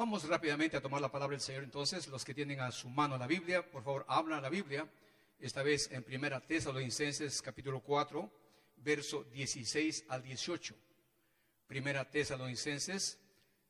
Vamos 0.00 0.26
rápidamente 0.26 0.78
a 0.78 0.80
tomar 0.80 1.02
la 1.02 1.12
palabra 1.12 1.34
del 1.34 1.42
Señor. 1.42 1.62
Entonces, 1.62 2.08
los 2.08 2.24
que 2.24 2.32
tienen 2.32 2.58
a 2.60 2.70
su 2.70 2.88
mano 2.88 3.18
la 3.18 3.26
Biblia, 3.26 3.70
por 3.70 3.84
favor, 3.84 4.06
hablan 4.08 4.40
la 4.40 4.48
Biblia. 4.48 4.88
Esta 5.38 5.62
vez 5.62 5.90
en 5.92 6.02
Primera 6.02 6.40
Tesalonicenses, 6.40 7.42
capítulo 7.42 7.80
4, 7.80 8.32
verso 8.78 9.24
16 9.24 10.06
al 10.08 10.22
18. 10.22 10.74
Primera 11.66 12.10
Tesalonicenses, 12.10 13.18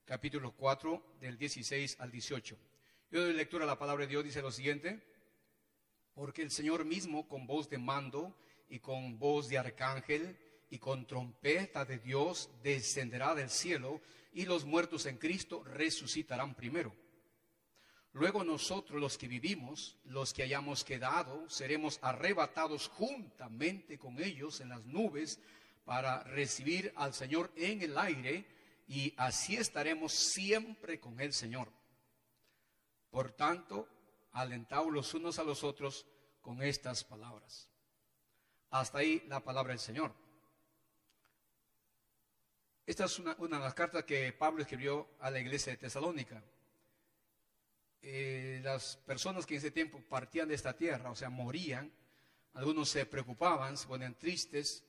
capítulo 0.05 0.53
4, 0.53 1.17
del 1.21 1.37
16 1.37 1.97
al 1.99 2.13
18. 2.13 2.57
Yo 3.11 3.23
doy 3.25 3.33
lectura 3.33 3.65
a 3.65 3.67
la 3.67 3.81
palabra 3.81 4.05
de 4.05 4.11
Dios, 4.11 4.23
dice 4.23 4.41
lo 4.41 4.53
siguiente. 4.53 5.03
Porque 6.15 6.43
el 6.43 6.53
Señor 6.53 6.85
mismo, 6.85 7.27
con 7.27 7.49
voz 7.49 7.69
de 7.69 7.79
mando 7.79 8.37
y 8.69 8.79
con 8.79 9.19
voz 9.19 9.49
de 9.49 9.59
arcángel 9.59 10.39
y 10.71 10.79
con 10.79 11.07
trompeta 11.07 11.85
de 11.85 11.99
Dios, 11.99 12.51
descenderá 12.63 13.35
del 13.35 13.51
cielo 13.51 14.01
y 14.33 14.47
los 14.47 14.65
muertos 14.65 15.07
en 15.07 15.19
Cristo 15.19 15.65
resucitarán 15.65 16.55
primero. 16.55 16.95
Luego 18.13 18.43
nosotros 18.43 19.01
los 19.01 19.19
que 19.19 19.29
vivimos, 19.29 19.97
los 20.05 20.33
que 20.33 20.43
hayamos 20.43 20.85
quedado, 20.85 21.49
seremos 21.49 21.99
arrebatados 22.03 22.89
juntamente 22.89 23.99
con 23.99 24.21
ellos 24.21 24.61
en 24.61 24.71
las 24.71 24.85
nubes 24.85 25.41
para 25.85 26.23
recibir 26.25 26.93
al 26.97 27.15
Señor 27.15 27.53
en 27.57 27.83
el 27.83 27.97
aire 27.99 28.47
y 28.89 29.15
así 29.17 29.57
estaremos 29.57 30.13
siempre 30.13 30.99
con 30.99 31.21
el 31.21 31.33
Señor. 31.33 31.73
Por 33.11 33.33
tanto, 33.33 33.89
alentaos 34.33 34.93
los 34.93 35.15
unos 35.15 35.39
a 35.39 35.45
los 35.45 35.63
otros 35.63 36.07
con 36.41 36.63
estas 36.63 37.05
palabras. 37.05 37.69
Hasta 38.71 38.99
ahí 38.99 39.23
la 39.29 39.41
palabra 39.41 39.73
del 39.73 39.81
Señor. 39.81 40.13
Esta 42.91 43.05
es 43.05 43.21
una, 43.21 43.37
de 43.37 43.49
las 43.51 43.73
cartas 43.73 44.03
que 44.03 44.33
Pablo 44.33 44.63
escribió 44.63 45.11
a 45.21 45.31
la 45.31 45.39
iglesia 45.39 45.71
de 45.71 45.77
Tesalónica. 45.77 46.43
Eh, 48.03 48.61
las 48.65 48.97
personas 48.97 49.47
que 49.47 49.55
en 49.55 49.59
ese 49.59 49.71
tiempo 49.71 50.03
partían 50.09 50.49
de 50.49 50.57
esta 50.57 50.77
tierra, 50.77 51.09
o 51.09 51.15
sea, 51.15 51.31
morían, 51.31 51.93
algunos 52.53 52.89
se 52.89 53.07
preocupaban, 53.07 53.77
se 53.77 53.87
ponían 53.87 54.19
tristes, 54.19 54.83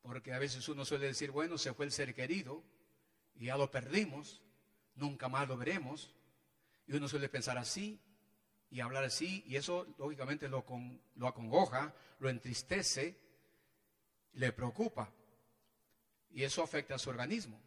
porque 0.00 0.32
a 0.32 0.38
veces 0.38 0.66
uno 0.70 0.86
suele 0.86 1.08
decir, 1.08 1.30
bueno, 1.32 1.58
se 1.58 1.74
fue 1.74 1.84
el 1.84 1.92
ser 1.92 2.14
querido 2.14 2.64
y 3.34 3.44
ya 3.44 3.58
lo 3.58 3.70
perdimos, 3.70 4.40
nunca 4.94 5.28
más 5.28 5.46
lo 5.46 5.58
veremos. 5.58 6.14
Y 6.86 6.94
uno 6.94 7.08
suele 7.08 7.28
pensar 7.28 7.58
así 7.58 8.00
y 8.70 8.80
hablar 8.80 9.04
así, 9.04 9.44
y 9.46 9.56
eso 9.56 9.86
lógicamente 9.98 10.48
lo, 10.48 10.64
lo 11.16 11.28
acongoja, 11.28 11.94
lo 12.20 12.30
entristece, 12.30 13.20
le 14.32 14.50
preocupa. 14.52 15.12
Y 16.36 16.44
eso 16.44 16.62
afecta 16.62 16.96
a 16.96 16.98
su 16.98 17.08
organismo, 17.08 17.58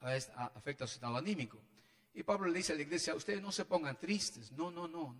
afecta 0.00 0.84
a 0.84 0.86
su 0.86 0.94
estado 0.94 1.18
anímico. 1.18 1.60
Y 2.14 2.22
Pablo 2.22 2.48
le 2.48 2.56
dice 2.56 2.72
a 2.72 2.76
la 2.76 2.80
iglesia, 2.80 3.14
ustedes 3.14 3.42
no 3.42 3.52
se 3.52 3.66
pongan 3.66 4.00
tristes, 4.00 4.52
no, 4.52 4.70
no, 4.70 4.88
no. 4.88 5.14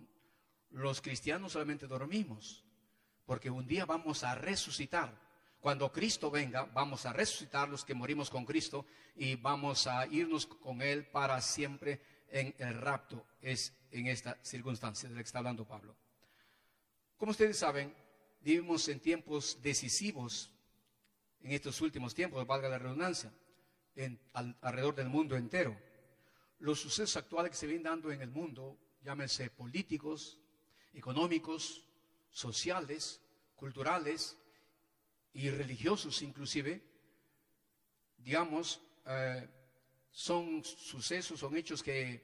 Los 0.71 0.99
cristianos 0.99 1.51
solamente 1.51 1.85
dormimos, 1.85 2.63
porque 3.23 3.51
un 3.51 3.67
día 3.67 3.85
vamos 3.85 4.23
a 4.23 4.33
resucitar. 4.33 5.15
Cuando 5.59 5.91
Cristo 5.91 6.31
venga, 6.31 6.63
vamos 6.73 7.05
a 7.05 7.13
resucitar 7.13 7.69
los 7.69 7.85
que 7.85 7.93
morimos 7.93 8.31
con 8.31 8.45
Cristo 8.45 8.87
y 9.15 9.35
vamos 9.35 9.85
a 9.85 10.07
irnos 10.07 10.47
con 10.47 10.81
Él 10.81 11.05
para 11.05 11.39
siempre 11.41 12.01
en 12.29 12.55
el 12.57 12.73
rapto. 12.73 13.27
Es 13.41 13.77
en 13.91 14.07
esta 14.07 14.39
circunstancia 14.41 15.07
de 15.07 15.13
la 15.13 15.21
que 15.21 15.27
está 15.27 15.37
hablando 15.37 15.67
Pablo. 15.67 15.95
Como 17.15 17.29
ustedes 17.29 17.59
saben, 17.59 17.93
vivimos 18.41 18.87
en 18.87 18.99
tiempos 19.01 19.61
decisivos 19.61 20.49
en 21.45 21.51
estos 21.51 21.79
últimos 21.81 22.15
tiempos, 22.15 22.45
valga 22.47 22.67
la 22.67 22.79
redundancia, 22.79 23.31
alrededor 24.33 24.95
del 24.95 25.09
mundo 25.09 25.37
entero. 25.37 25.77
Los 26.57 26.79
sucesos 26.79 27.17
actuales 27.17 27.51
que 27.51 27.57
se 27.57 27.67
vienen 27.67 27.83
dando 27.83 28.11
en 28.11 28.19
el 28.23 28.31
mundo, 28.31 28.79
llámense 29.03 29.51
políticos, 29.51 30.39
económicos, 30.91 31.85
sociales, 32.31 33.21
culturales 33.55 34.35
y 35.33 35.51
religiosos 35.51 36.23
inclusive, 36.23 36.81
digamos, 38.17 38.81
eh, 39.05 39.47
son 40.09 40.63
sucesos, 40.63 41.39
son 41.39 41.55
hechos 41.55 41.83
que 41.83 42.23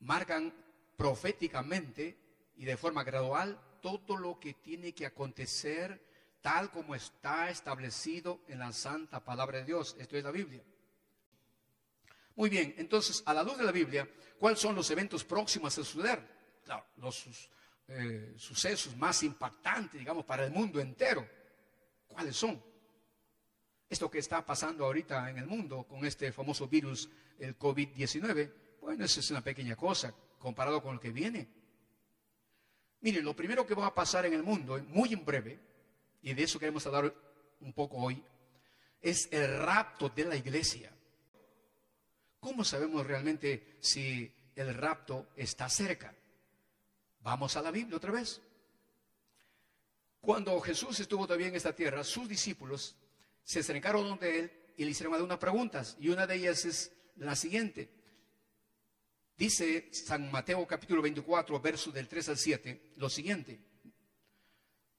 marcan 0.00 0.52
proféticamente 0.94 2.18
y 2.56 2.66
de 2.66 2.76
forma 2.76 3.02
gradual 3.02 3.58
todo 3.80 4.18
lo 4.18 4.38
que 4.38 4.52
tiene 4.52 4.92
que 4.92 5.06
acontecer 5.06 6.11
tal 6.42 6.70
como 6.70 6.94
está 6.94 7.48
establecido 7.48 8.40
en 8.48 8.58
la 8.58 8.72
santa 8.72 9.24
palabra 9.24 9.58
de 9.58 9.64
Dios. 9.64 9.96
Esto 9.98 10.16
es 10.16 10.24
la 10.24 10.32
Biblia. 10.32 10.62
Muy 12.34 12.50
bien, 12.50 12.74
entonces, 12.78 13.22
a 13.24 13.32
la 13.32 13.42
luz 13.42 13.56
de 13.56 13.64
la 13.64 13.72
Biblia, 13.72 14.08
¿cuáles 14.38 14.58
son 14.58 14.74
los 14.74 14.90
eventos 14.90 15.24
próximos 15.24 15.78
a 15.78 15.84
suceder? 15.84 16.20
Los 16.96 17.26
eh, 17.88 18.34
sucesos 18.36 18.96
más 18.96 19.22
impactantes, 19.22 19.98
digamos, 19.98 20.24
para 20.24 20.44
el 20.44 20.50
mundo 20.50 20.80
entero. 20.80 21.26
¿Cuáles 22.08 22.36
son? 22.36 22.62
Esto 23.88 24.10
que 24.10 24.18
está 24.18 24.44
pasando 24.44 24.84
ahorita 24.86 25.30
en 25.30 25.38
el 25.38 25.46
mundo 25.46 25.84
con 25.84 26.04
este 26.04 26.32
famoso 26.32 26.66
virus, 26.66 27.08
el 27.38 27.58
COVID-19, 27.58 28.52
bueno, 28.80 29.04
eso 29.04 29.20
es 29.20 29.30
una 29.30 29.42
pequeña 29.42 29.76
cosa 29.76 30.14
comparado 30.38 30.82
con 30.82 30.94
lo 30.94 31.00
que 31.00 31.10
viene. 31.10 31.48
Miren, 33.00 33.24
lo 33.24 33.36
primero 33.36 33.66
que 33.66 33.74
va 33.74 33.86
a 33.86 33.94
pasar 33.94 34.26
en 34.26 34.32
el 34.32 34.42
mundo, 34.42 34.82
muy 34.88 35.12
en 35.12 35.24
breve, 35.24 35.71
y 36.22 36.34
de 36.34 36.42
eso 36.44 36.58
queremos 36.58 36.86
hablar 36.86 37.14
un 37.60 37.72
poco 37.72 37.96
hoy, 37.96 38.22
es 39.00 39.28
el 39.32 39.58
rapto 39.58 40.08
de 40.08 40.24
la 40.24 40.36
iglesia. 40.36 40.92
¿Cómo 42.38 42.64
sabemos 42.64 43.06
realmente 43.06 43.76
si 43.80 44.32
el 44.54 44.74
rapto 44.74 45.28
está 45.36 45.68
cerca? 45.68 46.14
Vamos 47.20 47.56
a 47.56 47.62
la 47.62 47.70
Biblia 47.70 47.96
otra 47.96 48.12
vez. 48.12 48.40
Cuando 50.20 50.60
Jesús 50.60 50.98
estuvo 51.00 51.26
todavía 51.26 51.48
en 51.48 51.56
esta 51.56 51.74
tierra, 51.74 52.04
sus 52.04 52.28
discípulos 52.28 52.96
se 53.42 53.60
acercaron 53.60 54.08
donde 54.08 54.38
él 54.38 54.52
y 54.76 54.84
le 54.84 54.92
hicieron 54.92 55.14
algunas 55.14 55.38
preguntas. 55.38 55.96
Y 55.98 56.08
una 56.08 56.26
de 56.26 56.36
ellas 56.36 56.64
es 56.64 56.92
la 57.16 57.34
siguiente. 57.34 57.90
Dice 59.36 59.88
San 59.92 60.30
Mateo 60.30 60.64
capítulo 60.66 61.02
24, 61.02 61.60
verso 61.60 61.90
del 61.90 62.06
3 62.06 62.28
al 62.28 62.38
7, 62.38 62.92
lo 62.96 63.10
siguiente. 63.10 63.60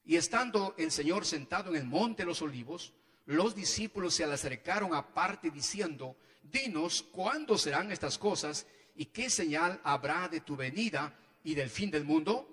Y 0.05 0.15
estando 0.17 0.75
el 0.77 0.91
Señor 0.91 1.25
sentado 1.25 1.69
en 1.69 1.77
el 1.77 1.85
monte 1.85 2.23
de 2.23 2.27
los 2.27 2.41
olivos, 2.41 2.93
los 3.25 3.55
discípulos 3.55 4.15
se 4.15 4.27
le 4.27 4.33
acercaron 4.33 4.93
aparte 4.93 5.49
diciendo, 5.49 6.17
dinos 6.41 7.03
cuándo 7.03 7.57
serán 7.57 7.91
estas 7.91 8.17
cosas 8.17 8.67
y 8.95 9.05
qué 9.05 9.29
señal 9.29 9.79
habrá 9.83 10.27
de 10.27 10.41
tu 10.41 10.55
venida 10.55 11.17
y 11.43 11.55
del 11.55 11.69
fin 11.69 11.89
del 11.89 12.03
mundo. 12.03 12.49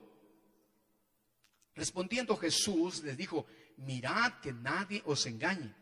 Respondiendo 1.75 2.37
Jesús 2.37 3.03
les 3.03 3.16
dijo, 3.16 3.47
mirad 3.78 4.41
que 4.41 4.53
nadie 4.53 5.03
os 5.06 5.27
engañe. 5.27 5.75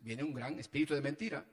Viene 0.00 0.22
un 0.22 0.34
gran 0.34 0.58
espíritu 0.58 0.94
de 0.94 1.00
mentira. 1.00 1.44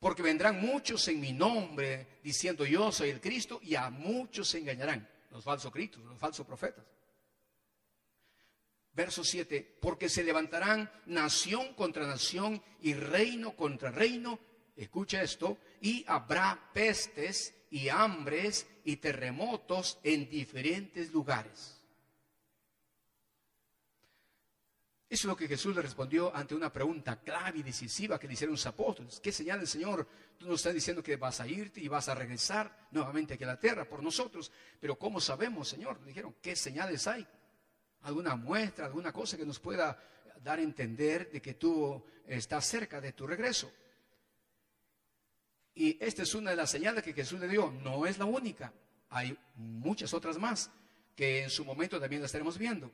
Porque 0.00 0.22
vendrán 0.22 0.60
muchos 0.60 1.06
en 1.08 1.20
mi 1.20 1.32
nombre 1.32 2.18
diciendo 2.22 2.66
yo 2.66 2.92
soy 2.92 3.10
el 3.10 3.20
Cristo 3.20 3.60
y 3.62 3.74
a 3.74 3.88
muchos 3.88 4.48
se 4.48 4.58
engañarán. 4.58 5.08
Los 5.30 5.44
falsos 5.44 5.72
cristos, 5.72 6.04
los 6.04 6.18
falsos 6.18 6.46
profetas. 6.46 6.84
Verso 8.94 9.24
7, 9.24 9.78
porque 9.80 10.08
se 10.08 10.22
levantarán 10.22 10.90
nación 11.06 11.74
contra 11.74 12.06
nación 12.06 12.62
y 12.80 12.94
reino 12.94 13.56
contra 13.56 13.90
reino, 13.90 14.38
escucha 14.76 15.22
esto, 15.22 15.58
y 15.80 16.04
habrá 16.06 16.70
pestes 16.72 17.54
y 17.70 17.88
hambres 17.88 18.68
y 18.84 18.96
terremotos 18.96 19.98
en 20.04 20.30
diferentes 20.30 21.12
lugares. 21.12 21.80
Eso 25.08 25.28
es 25.28 25.30
lo 25.30 25.36
que 25.36 25.48
Jesús 25.48 25.74
le 25.76 25.82
respondió 25.82 26.34
ante 26.34 26.54
una 26.54 26.72
pregunta 26.72 27.20
clave 27.20 27.58
y 27.58 27.62
decisiva 27.62 28.18
que 28.18 28.26
le 28.26 28.32
hicieron 28.32 28.54
los 28.54 28.66
apóstoles. 28.66 29.20
¿Qué 29.20 29.30
señal 29.32 29.58
del 29.58 29.68
Señor? 29.68 30.08
Tú 30.38 30.46
nos 30.46 30.60
estás 30.60 30.74
diciendo 30.74 31.02
que 31.02 31.16
vas 31.16 31.40
a 31.40 31.46
irte 31.46 31.80
y 31.80 31.88
vas 31.88 32.08
a 32.08 32.14
regresar 32.14 32.88
nuevamente 32.90 33.38
a 33.40 33.46
la 33.46 33.58
tierra 33.58 33.88
por 33.88 34.02
nosotros. 34.02 34.50
Pero 34.80 34.98
¿cómo 34.98 35.20
sabemos, 35.20 35.68
Señor? 35.68 36.04
Dijeron, 36.04 36.34
¿qué 36.40 36.56
señales 36.56 37.06
hay? 37.06 37.26
Alguna 38.04 38.36
muestra, 38.36 38.86
alguna 38.86 39.12
cosa 39.12 39.36
que 39.36 39.46
nos 39.46 39.58
pueda 39.58 39.98
dar 40.42 40.58
a 40.58 40.62
entender 40.62 41.30
de 41.30 41.40
que 41.40 41.54
tú 41.54 42.02
estás 42.26 42.66
cerca 42.66 43.00
de 43.00 43.12
tu 43.12 43.26
regreso. 43.26 43.70
Y 45.74 46.02
esta 46.02 46.22
es 46.22 46.34
una 46.34 46.50
de 46.50 46.56
las 46.56 46.70
señales 46.70 47.02
que 47.02 47.12
Jesús 47.12 47.40
le 47.40 47.48
dio. 47.48 47.70
No 47.70 48.06
es 48.06 48.18
la 48.18 48.26
única. 48.26 48.72
Hay 49.08 49.36
muchas 49.56 50.14
otras 50.14 50.38
más 50.38 50.70
que 51.16 51.42
en 51.42 51.50
su 51.50 51.64
momento 51.64 52.00
también 52.00 52.22
las 52.22 52.28
estaremos 52.28 52.58
viendo. 52.58 52.90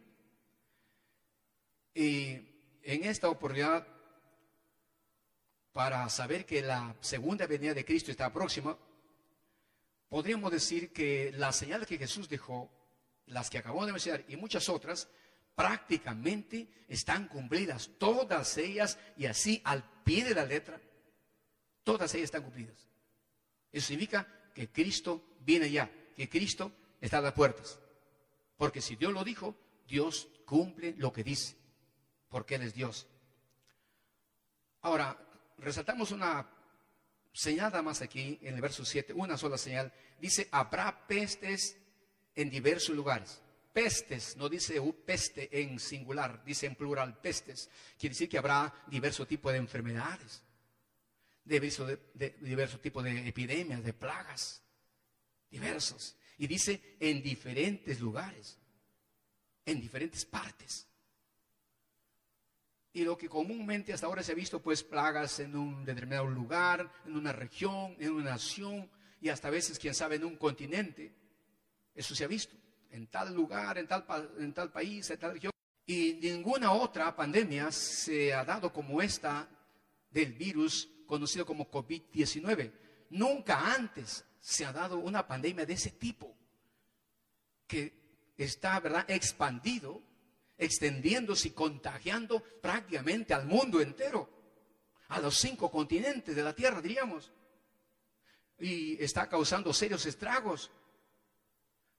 Y 1.93 2.33
en 2.83 3.05
esta 3.05 3.29
oportunidad, 3.29 3.87
para 5.73 6.09
saber 6.09 6.47
que 6.47 6.63
la 6.63 6.95
segunda 7.01 7.47
venida 7.47 7.75
de 7.75 7.85
Cristo 7.85 8.11
está 8.11 8.33
próxima, 8.33 8.79
podríamos 10.09 10.53
decir 10.53 10.93
que 10.93 11.33
las 11.33 11.57
señales 11.57 11.89
que 11.89 11.99
Jesús 11.99 12.29
dejó 12.29 12.71
las 13.31 13.51
que 13.51 13.59
acabamos 13.59 13.87
de 13.87 13.93
mencionar 13.93 14.25
y 14.29 14.37
muchas 14.37 14.69
otras, 14.69 15.09
prácticamente 15.55 16.69
están 16.89 17.29
cumplidas, 17.29 17.91
todas 17.99 18.57
ellas, 18.59 18.99
y 19.17 19.27
así 19.27 19.61
al 19.65 19.85
pie 20.05 20.25
de 20.25 20.35
la 20.35 20.45
letra, 20.45 20.81
todas 21.85 22.15
ellas 22.15 22.27
están 22.27 22.43
cumplidas. 22.43 22.89
Eso 23.73 23.89
significa 23.89 24.27
que 24.55 24.71
Cristo 24.71 25.37
viene 25.41 25.71
ya, 25.71 25.91
que 26.17 26.29
Cristo 26.29 26.73
está 27.01 27.19
a 27.19 27.23
las 27.23 27.33
puertas. 27.33 27.79
Porque 28.57 28.81
si 28.81 28.97
Dios 28.97 29.13
lo 29.13 29.25
dijo, 29.25 29.57
Dios 29.87 30.29
cumple 30.45 30.95
lo 30.99 31.13
que 31.13 31.25
dice, 31.25 31.57
porque 32.29 32.57
Él 32.57 32.63
es 32.63 32.75
Dios. 32.75 33.07
Ahora, 34.83 35.17
resaltamos 35.59 36.11
una 36.11 36.49
señal 37.33 37.83
más 37.83 38.03
aquí 38.03 38.39
en 38.43 38.55
el 38.55 38.61
verso 38.61 38.85
7, 38.85 39.13
una 39.13 39.37
sola 39.37 39.57
señal. 39.57 39.93
Dice, 40.19 40.49
habrá 40.51 41.07
pestes 41.07 41.79
en 42.35 42.51
diversos 42.51 42.95
lugares. 42.95 43.41
Pestes, 43.73 44.37
no 44.37 44.49
dice 44.49 44.81
peste 45.05 45.49
en 45.63 45.79
singular, 45.79 46.43
dice 46.45 46.67
en 46.67 46.75
plural 46.75 47.21
pestes. 47.21 47.71
Quiere 47.99 48.15
decir 48.15 48.29
que 48.29 48.39
habrá 48.39 48.73
diversos 48.89 49.29
tipos 49.29 49.53
de 49.53 49.59
enfermedades, 49.59 50.43
diversos, 51.45 51.99
de, 52.15 52.37
diversos 52.41 52.81
tipos 52.81 53.05
de 53.05 53.29
epidemias, 53.29 53.85
de 53.85 53.93
plagas, 53.93 54.63
diversos. 55.51 56.17
Y 56.39 56.47
dice 56.47 56.97
en 56.99 57.23
diferentes 57.23 58.01
lugares, 58.01 58.59
en 59.65 59.81
diferentes 59.81 60.25
partes. 60.25 60.89
Y 62.93 63.05
lo 63.05 63.17
que 63.17 63.29
comúnmente 63.29 63.93
hasta 63.93 64.07
ahora 64.07 64.23
se 64.23 64.33
ha 64.33 64.35
visto, 64.35 64.61
pues 64.61 64.83
plagas 64.83 65.39
en 65.39 65.55
un 65.55 65.85
determinado 65.85 66.27
lugar, 66.27 66.93
en 67.07 67.17
una 67.17 67.33
región, 67.33 67.95
en 68.01 68.11
una 68.11 68.31
nación 68.31 68.91
y 69.21 69.29
hasta 69.29 69.49
a 69.49 69.53
veces, 69.53 69.79
quién 69.79 69.95
sabe, 69.95 70.17
en 70.17 70.25
un 70.25 70.37
continente. 70.37 71.15
Eso 71.95 72.15
se 72.15 72.25
ha 72.25 72.29
visto 72.29 72.57
en 72.91 73.07
tal 73.09 73.35
lugar, 73.35 73.79
en 73.79 73.87
tal, 73.87 74.07
tal 74.55 74.73
país, 74.73 75.11
en 75.11 75.19
tal 75.19 75.33
región. 75.33 75.53
Y 75.87 76.15
ninguna 76.15 76.73
otra 76.73 77.15
pandemia 77.15 77.71
se 77.73 78.33
ha 78.33 78.45
dado 78.45 78.73
como 78.73 79.03
esta 79.03 79.49
del 80.11 80.33
virus 80.33 80.89
conocido 81.07 81.45
como 81.45 81.71
COVID-19. 81.71 82.73
Nunca 83.11 83.75
antes 83.75 84.25
se 84.41 84.65
ha 84.65 84.73
dado 84.73 84.99
una 84.99 85.27
pandemia 85.27 85.67
de 85.67 85.75
ese 85.75 85.91
tipo 85.91 86.37
que 87.67 88.33
está, 88.37 88.81
¿verdad?, 88.81 89.05
expandido 89.09 90.03
extendiéndose 90.61 91.49
y 91.49 91.51
contagiando 91.53 92.43
prácticamente 92.61 93.33
al 93.33 93.47
mundo 93.47 93.81
entero, 93.81 94.29
a 95.09 95.19
los 95.19 95.39
cinco 95.39 95.71
continentes 95.71 96.37
de 96.37 96.43
la 96.43 96.55
Tierra, 96.55 96.81
diríamos. 96.81 97.33
Y 98.59 99.03
está 99.03 99.29
causando 99.29 99.73
serios 99.73 100.05
estragos. 100.05 100.71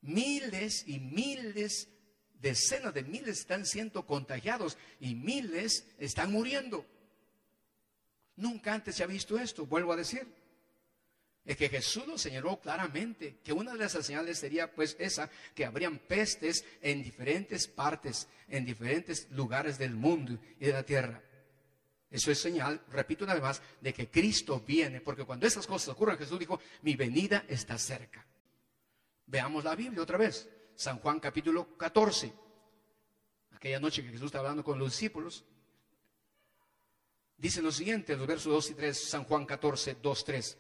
Miles 0.02 0.84
y 0.88 1.00
miles, 1.00 1.90
decenas 2.34 2.94
de 2.94 3.04
miles 3.04 3.40
están 3.40 3.66
siendo 3.66 4.06
contagiados 4.06 4.78
y 5.00 5.16
miles 5.16 5.88
están 6.00 6.32
muriendo. 6.32 6.86
Nunca 8.36 8.74
antes 8.74 8.96
se 8.96 9.04
ha 9.04 9.08
visto 9.08 9.38
esto, 9.38 9.66
vuelvo 9.66 9.94
a 9.94 9.98
decir 9.98 10.28
es 11.46 11.58
que 11.58 11.70
Jesús 11.70 12.06
lo 12.08 12.18
señaló 12.18 12.60
claramente, 12.60 13.38
que 13.44 13.54
una 13.54 13.74
de 13.74 13.86
esas 13.86 14.06
señales 14.06 14.38
sería 14.38 14.72
pues 14.74 14.96
esa, 15.00 15.30
que 15.56 15.66
habrían 15.66 15.98
pestes 15.98 16.64
en 16.82 17.02
diferentes 17.02 17.68
partes, 17.68 18.28
en 18.48 18.66
diferentes 18.66 19.30
lugares 19.32 19.78
del 19.78 19.96
mundo 19.96 20.38
y 20.60 20.68
de 20.68 20.74
la 20.74 20.84
tierra. 20.84 21.22
Eso 22.12 22.32
es 22.32 22.40
señal, 22.40 22.82
repito 22.90 23.24
una 23.24 23.34
vez 23.34 23.42
más, 23.42 23.62
de 23.80 23.94
que 23.94 24.10
Cristo 24.10 24.60
viene, 24.60 25.02
porque 25.02 25.24
cuando 25.24 25.48
esas 25.48 25.66
cosas 25.66 25.90
ocurren, 25.90 26.18
Jesús 26.18 26.38
dijo, 26.38 26.60
mi 26.84 26.96
venida 26.96 27.46
está 27.48 27.78
cerca. 27.78 28.26
Veamos 29.32 29.64
la 29.64 29.76
Biblia 29.76 30.02
otra 30.02 30.18
vez, 30.18 30.50
San 30.76 31.00
Juan 31.00 31.22
capítulo 31.22 31.78
14. 31.78 32.34
Aquella 33.54 33.80
noche 33.80 34.04
que 34.04 34.10
Jesús 34.10 34.26
estaba 34.26 34.42
hablando 34.42 34.62
con 34.62 34.78
los 34.78 34.92
discípulos, 34.92 35.46
dice 37.38 37.62
lo 37.62 37.72
siguiente, 37.72 38.18
los 38.18 38.28
versos 38.28 38.52
2 38.52 38.72
y 38.72 38.74
3, 38.74 39.10
San 39.10 39.24
Juan 39.24 39.46
14, 39.46 40.00
2, 40.02 40.26
3. 40.26 40.58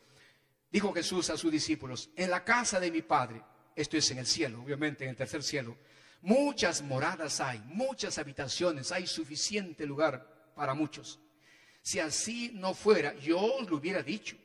Dijo 0.71 0.93
Jesús 0.93 1.29
a 1.29 1.35
sus 1.35 1.51
discípulos, 1.51 2.11
en 2.15 2.31
la 2.31 2.45
casa 2.45 2.79
de 2.79 2.91
mi 2.91 3.01
Padre, 3.01 3.43
esto 3.75 3.97
es 3.97 4.09
en 4.11 4.19
el 4.19 4.25
cielo, 4.25 4.61
obviamente 4.61 5.03
en 5.03 5.09
el 5.09 5.17
tercer 5.17 5.43
cielo, 5.43 5.75
muchas 6.21 6.81
moradas 6.81 7.41
hay, 7.41 7.59
muchas 7.65 8.19
habitaciones, 8.19 8.93
hay 8.93 9.05
suficiente 9.05 9.85
lugar 9.85 10.53
para 10.55 10.73
muchos. 10.73 11.19
Si 11.81 11.99
así 11.99 12.51
no 12.53 12.73
fuera, 12.73 13.15
yo 13.15 13.37
os 13.37 13.69
lo 13.69 13.75
hubiera 13.75 14.01
dicho. 14.01 14.37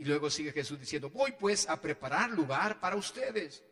Y 0.00 0.04
luego 0.06 0.30
sigue 0.30 0.50
Jesús 0.50 0.80
diciendo, 0.80 1.10
voy 1.10 1.32
pues 1.32 1.68
a 1.68 1.78
preparar 1.78 2.30
lugar 2.30 2.80
para 2.80 2.96
ustedes. 2.96 3.62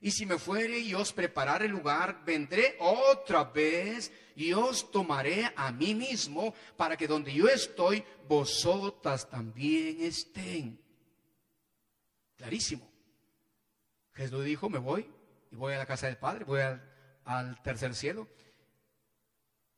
Y 0.00 0.12
si 0.12 0.24
me 0.24 0.38
fuere 0.38 0.78
y 0.78 0.94
os 0.94 1.12
preparar 1.12 1.64
el 1.64 1.72
lugar, 1.72 2.24
vendré 2.24 2.76
otra 2.78 3.42
vez 3.42 4.12
y 4.36 4.52
os 4.52 4.92
tomaré 4.92 5.52
a 5.56 5.72
mí 5.72 5.92
mismo 5.92 6.54
para 6.76 6.96
que 6.96 7.08
donde 7.08 7.34
yo 7.34 7.48
estoy, 7.48 8.04
vosotras 8.28 9.28
también 9.28 10.02
estén. 10.02 10.80
Clarísimo. 12.36 12.88
Jesús 14.12 14.44
dijo, 14.44 14.70
me 14.70 14.78
voy 14.78 15.10
y 15.50 15.56
voy 15.56 15.74
a 15.74 15.78
la 15.78 15.86
casa 15.86 16.06
del 16.06 16.16
Padre, 16.16 16.44
voy 16.44 16.60
al, 17.24 17.60
tercer 17.64 17.92
cielo. 17.96 18.28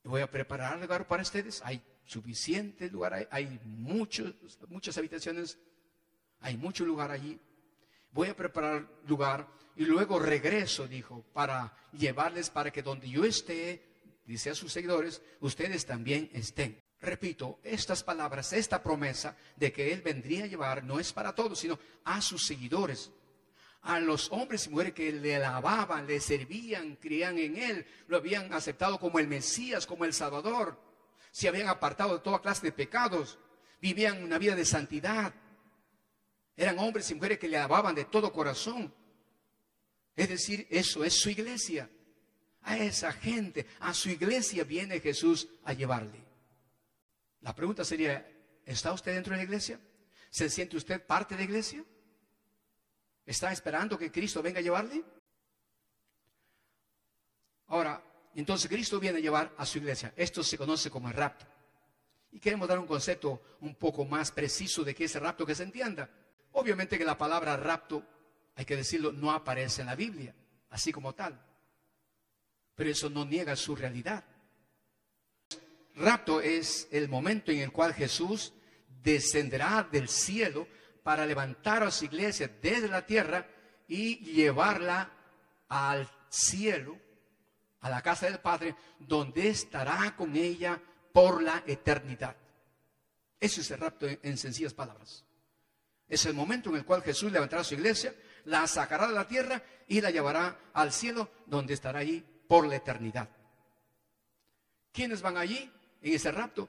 Y 0.05 0.09
voy 0.09 0.21
a 0.21 0.31
preparar 0.31 0.79
lugar 0.79 1.09
para 1.09 1.23
ustedes. 1.23 1.63
Hay 1.65 1.83
suficiente 2.05 2.91
lugar, 2.91 3.15
hay, 3.15 3.27
hay 3.31 3.59
muchos, 3.65 4.35
muchas 4.69 4.99
habitaciones, 4.99 5.59
hay 6.41 6.57
mucho 6.57 6.85
lugar 6.85 7.11
allí. 7.11 7.39
Voy 8.13 8.29
a 8.29 8.37
preparar 8.37 8.89
lugar 9.07 9.49
y 9.77 9.85
luego 9.85 10.19
regreso, 10.19 10.89
dijo, 10.89 11.25
para 11.33 11.77
llevarles 11.93 12.51
para 12.51 12.71
que 12.71 12.83
donde 12.83 13.09
yo 13.09 13.25
esté, 13.25 13.85
dice 14.25 14.51
a 14.51 14.55
sus 14.55 14.73
seguidores, 14.73 15.23
ustedes 15.41 15.87
también 15.87 16.31
estén. 16.33 16.81
Repito, 17.01 17.61
estas 17.63 18.03
palabras, 18.03 18.53
esta 18.53 18.83
promesa 18.83 19.37
de 19.57 19.73
que 19.73 19.93
Él 19.93 20.03
vendría 20.03 20.45
a 20.45 20.49
llevar 20.49 20.83
no 20.83 20.99
es 20.99 21.13
para 21.13 21.35
todos, 21.35 21.61
sino 21.61 21.79
a 22.05 22.21
sus 22.21 22.45
seguidores, 22.45 23.13
a 23.83 24.01
los 24.01 24.33
hombres 24.33 24.67
y 24.67 24.71
mujeres 24.71 24.95
que 24.95 25.13
le 25.13 25.37
alababan, 25.37 26.07
le 26.07 26.19
servían, 26.19 26.97
creían 26.97 27.39
en 27.39 27.57
Él, 27.57 27.87
lo 28.09 28.17
habían 28.17 28.53
aceptado 28.53 28.99
como 28.99 29.21
el 29.21 29.29
Mesías, 29.29 29.87
como 29.87 30.05
el 30.05 30.13
Salvador, 30.13 30.77
se 31.31 31.47
habían 31.47 31.69
apartado 31.69 32.15
de 32.15 32.21
toda 32.21 32.41
clase 32.41 32.67
de 32.67 32.73
pecados, 32.73 33.39
vivían 33.81 34.23
una 34.23 34.39
vida 34.39 34.57
de 34.57 34.65
santidad. 34.65 35.33
Eran 36.59 36.77
hombres 36.81 37.09
y 37.09 37.15
mujeres 37.15 37.39
que 37.39 37.47
le 37.47 37.57
alababan 37.57 37.95
de 37.95 38.05
todo 38.07 38.33
corazón. 38.33 38.93
Es 40.17 40.29
decir, 40.29 40.67
eso 40.69 41.05
es 41.05 41.15
su 41.15 41.31
iglesia. 41.31 41.89
A 42.63 42.77
esa 42.77 43.13
gente, 43.13 43.65
a 43.79 43.95
su 43.95 44.11
iglesia 44.11 44.65
viene 44.65 44.99
Jesús 44.99 45.49
a 45.63 45.73
llevarle. 45.73 46.21
La 47.43 47.55
pregunta 47.55 47.85
sería, 47.85 48.29
¿está 48.67 48.93
usted 48.93 49.15
dentro 49.15 49.31
de 49.31 49.37
la 49.37 49.45
iglesia? 49.45 49.79
¿Se 50.31 50.51
siente 50.51 50.77
usted 50.77 51.07
parte 51.07 51.37
de 51.37 51.43
la 51.43 51.45
iglesia? 51.45 51.85
¿Está 53.25 53.53
esperando 53.53 53.97
que 53.97 54.11
Cristo 54.11 54.43
venga 54.43 54.59
a 54.59 54.63
llevarle? 54.63 55.05
Ahora, 57.69 58.03
entonces 58.35 58.69
Cristo 58.69 58.99
viene 58.99 59.19
a 59.19 59.23
llevar 59.23 59.55
a 59.57 59.65
su 59.65 59.79
iglesia. 59.79 60.13
Esto 60.17 60.43
se 60.43 60.59
conoce 60.59 60.91
como 60.91 61.07
el 61.07 61.15
rapto. 61.15 61.47
Y 62.33 62.41
queremos 62.41 62.67
dar 62.67 62.81
un 62.81 62.87
concepto 62.87 63.41
un 63.61 63.77
poco 63.77 64.05
más 64.05 64.33
preciso 64.33 64.83
de 64.83 64.93
qué 64.93 65.05
es 65.05 65.15
el 65.15 65.23
rapto 65.23 65.47
que 65.47 65.55
se 65.55 65.63
entienda. 65.63 66.11
Obviamente 66.59 66.99
que 66.99 67.05
la 67.05 67.17
palabra 67.17 67.57
rapto 67.57 68.03
hay 68.57 68.65
que 68.65 68.75
decirlo, 68.75 69.13
no 69.13 69.31
aparece 69.31 69.83
en 69.83 69.87
la 69.87 69.95
Biblia, 69.95 70.35
así 70.71 70.91
como 70.91 71.15
tal. 71.15 71.41
Pero 72.75 72.91
eso 72.91 73.09
no 73.09 73.25
niega 73.25 73.55
su 73.55 73.77
realidad. 73.77 74.25
Rapto 75.95 76.41
es 76.41 76.89
el 76.91 77.09
momento 77.09 77.53
en 77.53 77.61
el 77.61 77.71
cual 77.71 77.95
Jesús 77.95 78.53
descenderá 78.89 79.87
del 79.89 80.09
cielo 80.09 80.67
para 81.05 81.25
levantar 81.25 81.85
a 81.85 81.93
su 81.93 82.07
iglesia 82.07 82.51
desde 82.61 82.89
la 82.89 83.07
tierra 83.07 83.47
y 83.87 84.17
llevarla 84.17 85.13
al 85.69 86.11
cielo, 86.29 86.99
a 87.83 87.89
la 87.89 88.03
casa 88.03 88.27
del 88.27 88.41
Padre, 88.41 88.75
donde 88.99 89.49
estará 89.49 90.17
con 90.17 90.35
ella 90.35 90.83
por 91.13 91.41
la 91.41 91.63
eternidad. 91.69 92.37
Eso 93.39 93.61
es 93.61 93.71
el 93.71 93.79
rapto 93.79 94.09
en 94.09 94.37
sencillas 94.37 94.75
palabras. 94.75 95.25
Es 96.09 96.25
el 96.27 96.35
momento 96.35 96.71
en 96.71 96.77
el 96.77 96.85
cual 96.85 97.03
Jesús 97.03 97.31
levantará 97.31 97.63
su 97.63 97.75
iglesia, 97.75 98.15
la 98.45 98.67
sacará 98.67 99.07
de 99.07 99.15
la 99.15 99.29
tierra 99.29 99.63
y 99.87 100.01
la 100.01 100.11
llevará 100.11 100.59
al 100.73 100.93
cielo, 100.93 101.31
donde 101.47 101.75
estará 101.75 101.99
allí 101.99 102.25
por 102.47 102.67
la 102.67 102.77
eternidad. 102.77 103.29
¿Quiénes 104.93 105.21
van 105.21 105.37
allí 105.37 105.71
en 106.01 106.15
ese 106.15 106.33
rapto? 106.33 106.69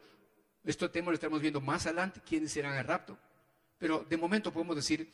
Esto 0.63 0.91
tema 0.91 1.07
lo 1.07 1.15
estamos 1.15 1.41
viendo 1.41 1.61
más 1.61 1.85
adelante, 1.85 2.21
quiénes 2.25 2.51
serán 2.51 2.77
el 2.77 2.83
rapto. 2.83 3.17
Pero 3.77 4.05
de 4.07 4.17
momento 4.17 4.51
podemos 4.51 4.75
decir 4.75 5.09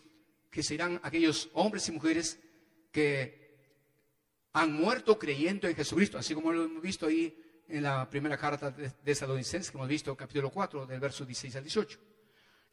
que 0.50 0.64
serán 0.64 1.00
aquellos 1.04 1.50
hombres 1.54 1.88
y 1.88 1.92
mujeres 1.92 2.40
que 2.92 3.46
han 4.54 4.74
muerto 4.74 5.20
creyendo 5.20 5.68
en 5.68 5.76
Jesucristo, 5.76 6.18
así 6.18 6.34
como 6.34 6.52
lo 6.52 6.64
hemos 6.64 6.82
visto 6.82 7.06
ahí 7.06 7.64
en 7.68 7.84
la 7.84 8.10
primera 8.10 8.38
carta 8.38 8.72
de, 8.72 8.92
de 9.04 9.16
que 9.16 9.72
hemos 9.74 9.88
visto, 9.88 10.16
capítulo 10.16 10.50
4, 10.50 10.86
del 10.88 11.00
verso 11.00 11.26
16 11.26 11.58
al 11.58 11.64
18. 11.64 12.00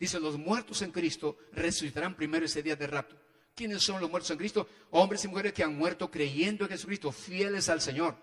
Dice, 0.02 0.18
los 0.18 0.36
muertos 0.36 0.82
en 0.82 0.90
Cristo 0.90 1.36
resucitarán 1.52 2.16
primero 2.16 2.44
ese 2.44 2.60
día 2.60 2.74
de 2.74 2.88
rapto. 2.88 3.14
¿Quiénes 3.54 3.84
son 3.84 4.00
los 4.00 4.10
muertos 4.10 4.32
en 4.32 4.36
Cristo? 4.36 4.68
Hombres 4.90 5.24
y 5.24 5.28
mujeres 5.28 5.52
que 5.52 5.62
han 5.62 5.76
muerto 5.78 6.10
creyendo 6.10 6.64
en 6.64 6.70
Jesucristo, 6.70 7.12
fieles 7.12 7.68
al 7.68 7.80
Señor, 7.80 8.16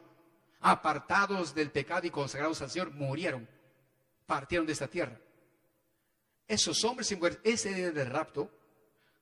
apartados 0.59 1.55
del 1.55 1.71
pecado 1.71 2.05
y 2.05 2.09
consagrados 2.09 2.61
al 2.61 2.69
Señor, 2.69 2.91
murieron, 2.91 3.47
partieron 4.25 4.67
de 4.67 4.73
esta 4.73 4.89
tierra. 4.89 5.17
esos 6.49 6.83
hombres 6.83 7.09
y 7.13 7.15
mujeres, 7.15 7.39
ese 7.45 7.73
día 7.73 7.91
del 7.91 8.09
rapto, 8.09 8.51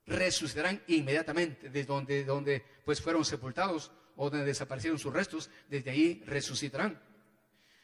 resucitarán 0.08 0.82
inmediatamente 0.88 1.70
de 1.70 1.84
donde, 1.84 2.26
donde 2.26 2.66
pues 2.84 3.00
fueron 3.00 3.24
sepultados 3.24 3.92
o 4.16 4.32
donde 4.32 4.48
desaparecieron 4.48 4.98
sus 4.98 5.14
restos, 5.14 5.52
desde 5.70 5.92
ahí 5.92 6.24
resucitarán. 6.26 7.00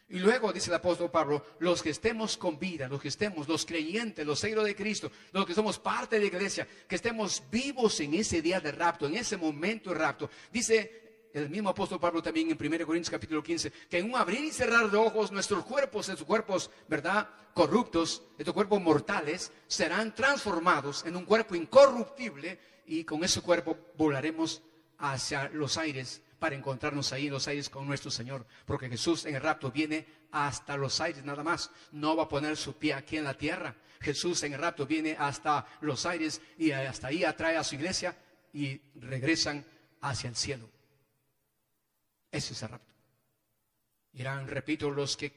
Y 0.09 0.19
luego 0.19 0.53
dice 0.53 0.69
el 0.69 0.75
apóstol 0.75 1.09
Pablo, 1.09 1.43
los 1.59 1.81
que 1.81 1.89
estemos 1.89 2.37
con 2.37 2.59
vida, 2.59 2.87
los 2.87 3.01
que 3.01 3.07
estemos, 3.07 3.47
los 3.47 3.65
creyentes, 3.65 4.25
los 4.25 4.39
seguidores 4.39 4.67
de 4.67 4.75
Cristo, 4.75 5.11
los 5.31 5.45
que 5.45 5.53
somos 5.53 5.79
parte 5.79 6.17
de 6.17 6.21
la 6.21 6.27
iglesia, 6.27 6.67
que 6.87 6.95
estemos 6.95 7.41
vivos 7.49 7.99
en 7.99 8.13
ese 8.13 8.41
día 8.41 8.59
de 8.59 8.71
rapto, 8.71 9.07
en 9.07 9.15
ese 9.15 9.37
momento 9.37 9.91
de 9.91 9.95
rapto. 9.95 10.29
Dice 10.51 11.03
el 11.33 11.49
mismo 11.49 11.69
apóstol 11.69 11.99
Pablo 11.99 12.21
también 12.21 12.51
en 12.51 12.57
1 12.59 12.85
Corintios 12.85 13.09
capítulo 13.09 13.41
15, 13.41 13.71
que 13.89 13.97
en 13.97 14.05
un 14.05 14.15
abrir 14.15 14.43
y 14.43 14.51
cerrar 14.51 14.91
de 14.91 14.97
ojos 14.97 15.31
nuestros 15.31 15.65
cuerpos, 15.65 16.05
sus 16.05 16.23
cuerpos, 16.23 16.69
¿verdad? 16.87 17.29
Corruptos, 17.53 18.23
estos 18.37 18.53
cuerpos 18.53 18.81
mortales, 18.81 19.51
serán 19.67 20.13
transformados 20.13 21.05
en 21.05 21.15
un 21.15 21.25
cuerpo 21.25 21.55
incorruptible 21.55 22.59
y 22.85 23.03
con 23.03 23.23
ese 23.23 23.41
cuerpo 23.41 23.77
volaremos 23.97 24.61
hacia 24.99 25.49
los 25.49 25.77
aires 25.77 26.22
para 26.43 26.57
encontrarnos 26.57 27.13
ahí 27.13 27.27
en 27.27 27.31
los 27.31 27.47
aires 27.47 27.69
con 27.69 27.87
nuestro 27.87 28.11
Señor. 28.11 28.45
Porque 28.65 28.89
Jesús 28.89 29.23
en 29.23 29.35
el 29.35 29.41
rapto 29.41 29.71
viene 29.71 30.05
hasta 30.29 30.75
los 30.75 30.99
aires 30.99 31.23
nada 31.23 31.41
más. 31.41 31.71
No 31.93 32.17
va 32.17 32.23
a 32.23 32.27
poner 32.27 32.57
su 32.57 32.77
pie 32.77 32.95
aquí 32.95 33.15
en 33.15 33.23
la 33.23 33.33
tierra. 33.33 33.73
Jesús 34.01 34.43
en 34.43 34.51
el 34.51 34.59
rapto 34.59 34.85
viene 34.85 35.15
hasta 35.17 35.65
los 35.79 36.05
aires 36.05 36.41
y 36.57 36.71
hasta 36.71 37.07
ahí 37.07 37.23
atrae 37.23 37.55
a 37.55 37.63
su 37.63 37.75
iglesia 37.75 38.17
y 38.51 38.77
regresan 38.95 39.65
hacia 40.01 40.27
el 40.27 40.35
cielo. 40.35 40.69
Ese 42.29 42.51
es 42.51 42.61
el 42.61 42.67
rapto. 42.67 42.93
Irán, 44.11 44.45
repito, 44.45 44.89
los 44.89 45.15
que, 45.15 45.31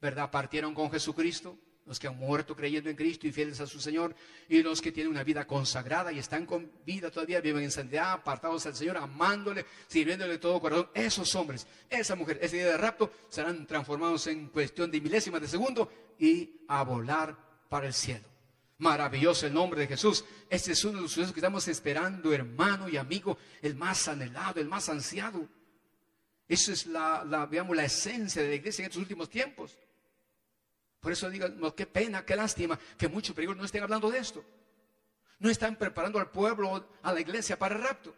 ¿verdad?, 0.00 0.30
partieron 0.30 0.76
con 0.76 0.92
Jesucristo, 0.92 1.58
los 1.86 1.98
que 1.98 2.06
han 2.06 2.16
muerto 2.16 2.54
creyendo 2.54 2.88
en 2.90 2.96
Cristo 2.96 3.26
y 3.26 3.32
fieles 3.32 3.60
a 3.60 3.66
su 3.66 3.80
Señor, 3.80 4.14
y 4.48 4.62
los 4.62 4.80
que 4.80 4.92
tienen 4.92 5.10
una 5.10 5.24
vida 5.24 5.46
consagrada 5.46 6.12
y 6.12 6.18
están 6.18 6.46
con 6.46 6.70
vida 6.86 7.10
todavía, 7.10 7.40
viven 7.40 7.64
en 7.64 7.70
santidad, 7.70 8.12
apartados 8.12 8.66
al 8.66 8.74
Señor, 8.74 8.96
amándole, 8.96 9.66
sirviéndole 9.88 10.32
de 10.32 10.38
todo 10.38 10.60
corazón. 10.60 10.88
Esos 10.94 11.34
hombres, 11.34 11.66
esa 11.90 12.14
mujer, 12.14 12.38
ese 12.40 12.56
día 12.56 12.66
de 12.66 12.76
rapto, 12.76 13.10
serán 13.28 13.66
transformados 13.66 14.26
en 14.28 14.48
cuestión 14.48 14.90
de 14.90 15.00
milésimas 15.00 15.40
de 15.40 15.48
segundo 15.48 15.90
y 16.18 16.60
a 16.68 16.82
volar 16.84 17.36
para 17.68 17.86
el 17.86 17.94
cielo. 17.94 18.24
Maravilloso 18.78 19.46
el 19.46 19.54
nombre 19.54 19.80
de 19.80 19.86
Jesús. 19.86 20.24
Este 20.50 20.72
es 20.72 20.84
uno 20.84 20.96
de 20.96 21.02
los 21.02 21.12
sucesos 21.12 21.32
que 21.32 21.40
estamos 21.40 21.66
esperando, 21.68 22.32
hermano 22.32 22.88
y 22.88 22.96
amigo, 22.96 23.38
el 23.60 23.74
más 23.76 24.08
anhelado, 24.08 24.60
el 24.60 24.68
más 24.68 24.88
ansiado. 24.88 25.48
Esa 26.48 26.72
es 26.72 26.86
la, 26.86 27.24
la, 27.24 27.46
digamos, 27.46 27.76
la 27.76 27.84
esencia 27.84 28.42
de 28.42 28.48
la 28.48 28.54
iglesia 28.56 28.82
en 28.82 28.86
estos 28.88 29.00
últimos 29.00 29.30
tiempos. 29.30 29.78
Por 31.02 31.10
eso 31.10 31.28
digo, 31.28 31.74
qué 31.74 31.84
pena, 31.84 32.24
qué 32.24 32.36
lástima 32.36 32.78
que 32.96 33.08
muchos 33.08 33.34
peregrinos 33.34 33.58
no 33.58 33.66
estén 33.66 33.82
hablando 33.82 34.08
de 34.08 34.18
esto. 34.18 34.44
No 35.40 35.50
están 35.50 35.74
preparando 35.74 36.20
al 36.20 36.30
pueblo, 36.30 36.86
a 37.02 37.12
la 37.12 37.20
iglesia 37.20 37.58
para 37.58 37.74
el 37.74 37.82
rapto. 37.82 38.14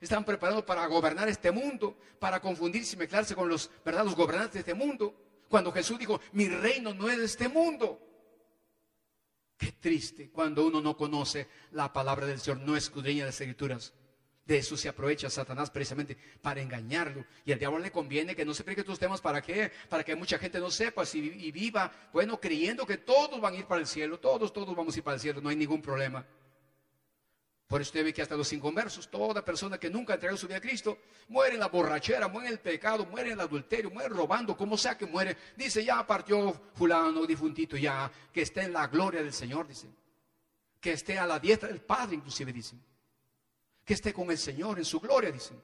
Están 0.00 0.24
preparando 0.24 0.64
para 0.64 0.86
gobernar 0.86 1.28
este 1.28 1.50
mundo, 1.50 1.98
para 2.20 2.40
confundirse 2.40 2.94
y 2.94 2.98
mezclarse 3.00 3.34
con 3.34 3.48
los, 3.48 3.68
¿verdad? 3.84 4.04
los 4.04 4.14
gobernantes 4.14 4.54
de 4.54 4.60
este 4.60 4.74
mundo. 4.74 5.12
Cuando 5.48 5.72
Jesús 5.72 5.98
dijo, 5.98 6.20
mi 6.30 6.48
reino 6.48 6.94
no 6.94 7.10
es 7.10 7.18
de 7.18 7.24
este 7.24 7.48
mundo. 7.48 8.00
Qué 9.56 9.72
triste 9.72 10.30
cuando 10.30 10.64
uno 10.64 10.80
no 10.80 10.96
conoce 10.96 11.48
la 11.72 11.92
palabra 11.92 12.26
del 12.26 12.38
Señor, 12.38 12.60
no 12.60 12.76
escudriña 12.76 13.26
las 13.26 13.40
escrituras. 13.40 13.92
De 14.48 14.56
eso 14.56 14.78
se 14.78 14.88
aprovecha 14.88 15.28
Satanás 15.28 15.68
precisamente 15.68 16.16
para 16.40 16.62
engañarlo. 16.62 17.22
Y 17.44 17.52
al 17.52 17.58
diablo 17.58 17.78
le 17.80 17.92
conviene 17.92 18.34
que 18.34 18.46
no 18.46 18.54
se 18.54 18.62
explique 18.62 18.80
estos 18.80 18.98
temas 18.98 19.20
para 19.20 19.42
qué, 19.42 19.70
para 19.90 20.02
que 20.02 20.16
mucha 20.16 20.38
gente 20.38 20.58
no 20.58 20.70
sepa 20.70 21.04
si, 21.04 21.18
y 21.18 21.52
viva, 21.52 21.92
bueno, 22.14 22.40
creyendo 22.40 22.86
que 22.86 22.96
todos 22.96 23.38
van 23.42 23.52
a 23.52 23.56
ir 23.58 23.66
para 23.66 23.82
el 23.82 23.86
cielo, 23.86 24.18
todos, 24.18 24.50
todos 24.50 24.74
vamos 24.74 24.94
a 24.94 24.98
ir 24.98 25.04
para 25.04 25.16
el 25.16 25.20
cielo, 25.20 25.42
no 25.42 25.50
hay 25.50 25.56
ningún 25.56 25.82
problema. 25.82 26.24
Por 27.66 27.82
eso 27.82 27.90
usted 27.90 28.02
ve 28.02 28.14
que 28.14 28.22
hasta 28.22 28.38
los 28.38 28.50
inconversos, 28.54 29.10
toda 29.10 29.44
persona 29.44 29.76
que 29.76 29.90
nunca 29.90 30.14
ha 30.14 30.16
entregado 30.16 30.38
su 30.38 30.46
vida 30.46 30.56
a 30.56 30.62
Cristo, 30.62 30.96
muere 31.28 31.52
en 31.52 31.60
la 31.60 31.68
borrachera, 31.68 32.26
muere 32.26 32.48
en 32.48 32.54
el 32.54 32.60
pecado, 32.60 33.04
muere 33.04 33.28
en 33.28 33.34
el 33.34 33.40
adulterio, 33.40 33.90
muere 33.90 34.08
robando, 34.08 34.56
como 34.56 34.78
sea 34.78 34.96
que 34.96 35.04
muere. 35.04 35.36
Dice, 35.58 35.84
ya 35.84 36.06
partió 36.06 36.58
fulano, 36.72 37.26
difuntito, 37.26 37.76
ya, 37.76 38.10
que 38.32 38.40
esté 38.40 38.62
en 38.62 38.72
la 38.72 38.86
gloria 38.86 39.22
del 39.22 39.34
Señor, 39.34 39.68
dice. 39.68 39.88
Que 40.80 40.92
esté 40.92 41.18
a 41.18 41.26
la 41.26 41.38
diestra 41.38 41.68
del 41.68 41.82
Padre, 41.82 42.16
inclusive, 42.16 42.50
dicen 42.50 42.82
que 43.88 43.94
esté 43.94 44.12
con 44.12 44.30
el 44.30 44.36
Señor 44.36 44.78
en 44.78 44.84
su 44.84 45.00
gloria, 45.00 45.32
dicen. 45.32 45.58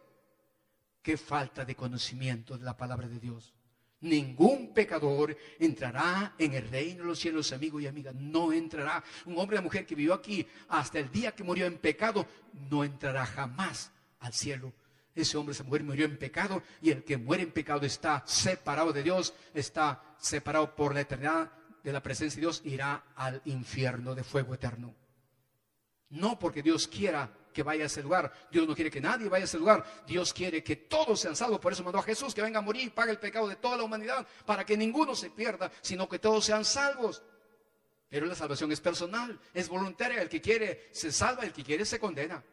Qué 1.02 1.18
falta 1.18 1.62
de 1.62 1.76
conocimiento 1.76 2.56
de 2.56 2.64
la 2.64 2.74
palabra 2.74 3.06
de 3.06 3.20
Dios. 3.20 3.52
Ningún 4.00 4.72
pecador 4.72 5.36
entrará 5.58 6.34
en 6.38 6.54
el 6.54 6.66
reino 6.70 7.02
de 7.02 7.08
los 7.08 7.18
cielos, 7.18 7.52
amigo 7.52 7.80
y 7.80 7.86
amiga. 7.86 8.12
No 8.14 8.50
entrará. 8.50 9.04
Un 9.26 9.38
hombre 9.38 9.58
o 9.58 9.62
mujer 9.62 9.84
que 9.84 9.94
vivió 9.94 10.14
aquí 10.14 10.46
hasta 10.68 11.00
el 11.00 11.10
día 11.10 11.34
que 11.34 11.44
murió 11.44 11.66
en 11.66 11.76
pecado, 11.76 12.26
no 12.70 12.82
entrará 12.82 13.26
jamás 13.26 13.92
al 14.20 14.32
cielo. 14.32 14.72
Ese 15.14 15.36
hombre, 15.36 15.52
esa 15.52 15.64
mujer 15.64 15.84
murió 15.84 16.06
en 16.06 16.16
pecado 16.16 16.62
y 16.80 16.92
el 16.92 17.04
que 17.04 17.18
muere 17.18 17.42
en 17.42 17.52
pecado 17.52 17.84
está 17.84 18.22
separado 18.26 18.94
de 18.94 19.02
Dios, 19.02 19.34
está 19.52 20.02
separado 20.16 20.74
por 20.74 20.94
la 20.94 21.02
eternidad 21.02 21.52
de 21.82 21.92
la 21.92 22.02
presencia 22.02 22.36
de 22.36 22.46
Dios, 22.46 22.62
irá 22.64 23.04
al 23.16 23.42
infierno 23.44 24.14
de 24.14 24.24
fuego 24.24 24.54
eterno. 24.54 24.94
No 26.08 26.38
porque 26.38 26.62
Dios 26.62 26.88
quiera 26.88 27.30
que 27.54 27.62
vaya 27.62 27.84
a 27.84 27.86
ese 27.86 28.02
lugar. 28.02 28.30
Dios 28.50 28.68
no 28.68 28.74
quiere 28.74 28.90
que 28.90 29.00
nadie 29.00 29.28
vaya 29.28 29.44
a 29.44 29.46
ese 29.46 29.58
lugar. 29.58 29.84
Dios 30.06 30.34
quiere 30.34 30.62
que 30.62 30.76
todos 30.76 31.20
sean 31.20 31.36
salvos. 31.36 31.60
Por 31.60 31.72
eso 31.72 31.82
mandó 31.82 32.00
a 32.00 32.02
Jesús 32.02 32.34
que 32.34 32.42
venga 32.42 32.58
a 32.58 32.62
morir 32.62 32.82
y 32.82 32.90
pague 32.90 33.12
el 33.12 33.18
pecado 33.18 33.48
de 33.48 33.56
toda 33.56 33.78
la 33.78 33.84
humanidad 33.84 34.26
para 34.44 34.66
que 34.66 34.76
ninguno 34.76 35.14
se 35.14 35.30
pierda, 35.30 35.70
sino 35.80 36.06
que 36.08 36.18
todos 36.18 36.44
sean 36.44 36.64
salvos. 36.64 37.22
Pero 38.10 38.26
la 38.26 38.34
salvación 38.34 38.70
es 38.72 38.80
personal, 38.80 39.40
es 39.54 39.68
voluntaria. 39.68 40.20
El 40.20 40.28
que 40.28 40.40
quiere 40.40 40.88
se 40.92 41.10
salva, 41.10 41.44
el 41.44 41.52
que 41.52 41.64
quiere 41.64 41.86
se 41.86 41.98
condena. 41.98 42.44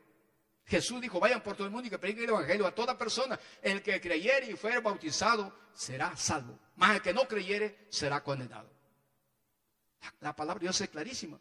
Jesús 0.65 1.01
dijo, 1.01 1.19
vayan 1.19 1.41
por 1.41 1.55
todo 1.55 1.65
el 1.65 1.73
mundo 1.73 1.87
y 1.87 1.89
que 1.89 1.99
prediquen 1.99 2.23
el 2.23 2.29
Evangelio 2.29 2.65
a 2.65 2.73
toda 2.73 2.97
persona. 2.97 3.37
El 3.61 3.81
que 3.81 3.99
creyere 3.99 4.51
y 4.51 4.55
fuere 4.55 4.79
bautizado 4.79 5.53
será 5.73 6.15
salvo. 6.15 6.57
Más 6.75 6.95
el 6.95 7.01
que 7.01 7.13
no 7.13 7.27
creyere 7.27 7.87
será 7.89 8.23
condenado. 8.23 8.71
La 10.21 10.35
palabra 10.35 10.59
de 10.59 10.65
Dios 10.65 10.79
es 10.79 10.89
clarísima. 10.89 11.39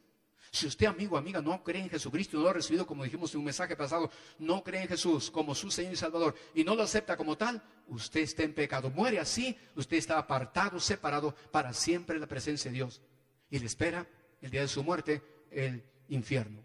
Si 0.52 0.66
usted, 0.66 0.87
amigo, 0.87 1.16
amiga, 1.16 1.40
no 1.40 1.62
cree 1.62 1.83
en 1.83 1.90
Jesucristo 1.90 2.37
no 2.37 2.42
lo 2.42 2.50
ha 2.50 2.54
recibido, 2.54 2.85
como 2.85 3.04
dijimos 3.04 3.33
en 3.33 3.38
un 3.38 3.45
mensaje 3.45 3.76
pasado, 3.76 4.11
no 4.40 4.64
cree 4.64 4.83
en 4.83 4.88
Jesús 4.88 5.30
como 5.30 5.54
su 5.54 5.71
Señor 5.71 5.92
y 5.92 5.97
Salvador 5.97 6.35
y 6.54 6.64
no 6.64 6.75
lo 6.75 6.83
acepta 6.83 7.16
como 7.16 7.37
tal, 7.37 7.62
usted 7.87 8.21
está 8.21 8.42
en 8.42 8.52
pecado. 8.52 8.90
Muere 8.90 9.21
así, 9.21 9.57
usted 9.76 9.97
está 9.97 10.19
apartado, 10.19 10.80
separado 10.80 11.35
para 11.52 11.73
siempre 11.73 12.14
de 12.14 12.21
la 12.21 12.26
presencia 12.26 12.71
de 12.71 12.76
Dios. 12.76 13.00
Y 13.49 13.61
le 13.61 13.66
espera 13.66 14.07
el 14.40 14.50
día 14.50 14.62
de 14.62 14.69
su 14.69 14.83
muerte 14.83 15.23
el 15.52 15.85
infierno. 16.09 16.64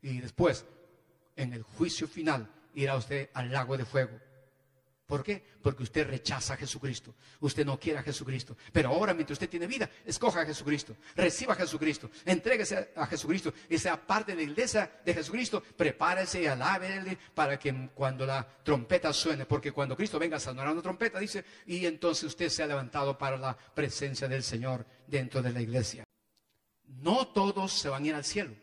Y 0.00 0.20
después, 0.20 0.64
en 1.36 1.52
el 1.52 1.62
juicio 1.62 2.08
final, 2.08 2.50
irá 2.74 2.96
usted 2.96 3.28
al 3.34 3.52
lago 3.52 3.76
de 3.76 3.84
fuego. 3.84 4.18
¿Por 5.10 5.24
qué? 5.24 5.42
Porque 5.60 5.82
usted 5.82 6.06
rechaza 6.06 6.54
a 6.54 6.56
Jesucristo. 6.56 7.16
Usted 7.40 7.66
no 7.66 7.80
quiere 7.80 7.98
a 7.98 8.02
Jesucristo. 8.04 8.56
Pero 8.72 8.90
ahora, 8.90 9.12
mientras 9.12 9.34
usted 9.34 9.48
tiene 9.48 9.66
vida, 9.66 9.90
escoja 10.06 10.42
a 10.42 10.46
Jesucristo. 10.46 10.94
Reciba 11.16 11.54
a 11.54 11.56
Jesucristo. 11.56 12.12
Entréguese 12.24 12.92
a 12.94 13.06
Jesucristo. 13.08 13.52
Y 13.68 13.76
sea 13.76 14.00
parte 14.06 14.36
de 14.36 14.36
la 14.36 14.52
iglesia 14.52 15.00
de 15.04 15.12
Jesucristo. 15.12 15.64
Prepárese 15.76 16.42
y 16.42 16.46
alábele 16.46 17.18
para 17.34 17.58
que 17.58 17.90
cuando 17.92 18.24
la 18.24 18.46
trompeta 18.62 19.12
suene, 19.12 19.46
porque 19.46 19.72
cuando 19.72 19.96
Cristo 19.96 20.16
venga 20.16 20.36
a 20.36 20.40
sonar 20.40 20.68
una 20.68 20.80
trompeta, 20.80 21.18
dice, 21.18 21.44
y 21.66 21.84
entonces 21.86 22.22
usted 22.22 22.48
se 22.48 22.62
ha 22.62 22.68
levantado 22.68 23.18
para 23.18 23.36
la 23.36 23.56
presencia 23.56 24.28
del 24.28 24.44
Señor 24.44 24.86
dentro 25.08 25.42
de 25.42 25.52
la 25.52 25.60
iglesia. 25.60 26.04
No 26.86 27.26
todos 27.26 27.72
se 27.72 27.88
van 27.88 28.04
a 28.04 28.06
ir 28.06 28.14
al 28.14 28.24
cielo. 28.24 28.54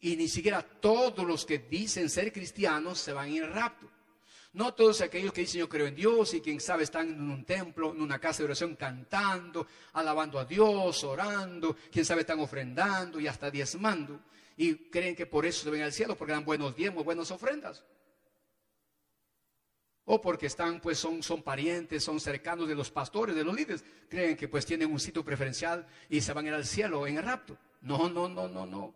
Y 0.00 0.16
ni 0.16 0.26
siquiera 0.26 0.62
todos 0.62 1.26
los 1.26 1.44
que 1.44 1.58
dicen 1.58 2.08
ser 2.08 2.32
cristianos 2.32 2.98
se 2.98 3.12
van 3.12 3.26
a 3.26 3.28
ir 3.28 3.44
al 3.44 3.52
rapto. 3.52 3.90
No 4.52 4.74
todos 4.74 5.00
aquellos 5.00 5.32
que 5.32 5.42
dicen 5.42 5.60
yo 5.60 5.68
creo 5.68 5.86
en 5.86 5.94
Dios 5.94 6.34
y 6.34 6.40
quien 6.40 6.60
sabe 6.60 6.82
están 6.82 7.08
en 7.08 7.30
un 7.30 7.44
templo, 7.44 7.92
en 7.92 8.02
una 8.02 8.18
casa 8.18 8.38
de 8.38 8.46
oración 8.46 8.74
cantando, 8.74 9.66
alabando 9.92 10.38
a 10.38 10.44
Dios, 10.44 11.04
orando, 11.04 11.76
quien 11.90 12.04
sabe 12.04 12.22
están 12.22 12.40
ofrendando 12.40 13.20
y 13.20 13.28
hasta 13.28 13.50
diezmando 13.50 14.20
y 14.60 14.74
creen 14.90 15.16
que 15.16 15.24
por 15.24 15.46
eso 15.46 15.64
se 15.64 15.70
ven 15.70 15.80
al 15.80 15.90
cielo 15.92 16.14
porque 16.14 16.34
dan 16.34 16.44
buenos 16.44 16.76
diezmos, 16.76 17.02
buenas 17.02 17.30
ofrendas. 17.30 17.82
O 20.04 20.20
porque 20.20 20.46
están, 20.46 20.82
pues 20.82 20.98
son, 20.98 21.22
son 21.22 21.42
parientes, 21.42 22.04
son 22.04 22.20
cercanos 22.20 22.68
de 22.68 22.74
los 22.74 22.90
pastores, 22.90 23.34
de 23.34 23.42
los 23.42 23.54
líderes, 23.54 23.82
creen 24.10 24.36
que 24.36 24.48
pues 24.48 24.66
tienen 24.66 24.92
un 24.92 25.00
sitio 25.00 25.24
preferencial 25.24 25.86
y 26.10 26.20
se 26.20 26.34
van 26.34 26.44
a 26.44 26.48
ir 26.48 26.54
al 26.54 26.66
cielo 26.66 27.06
en 27.06 27.16
el 27.16 27.24
rapto. 27.24 27.56
No, 27.80 28.10
no, 28.10 28.28
no, 28.28 28.48
no, 28.48 28.66
no. 28.66 28.94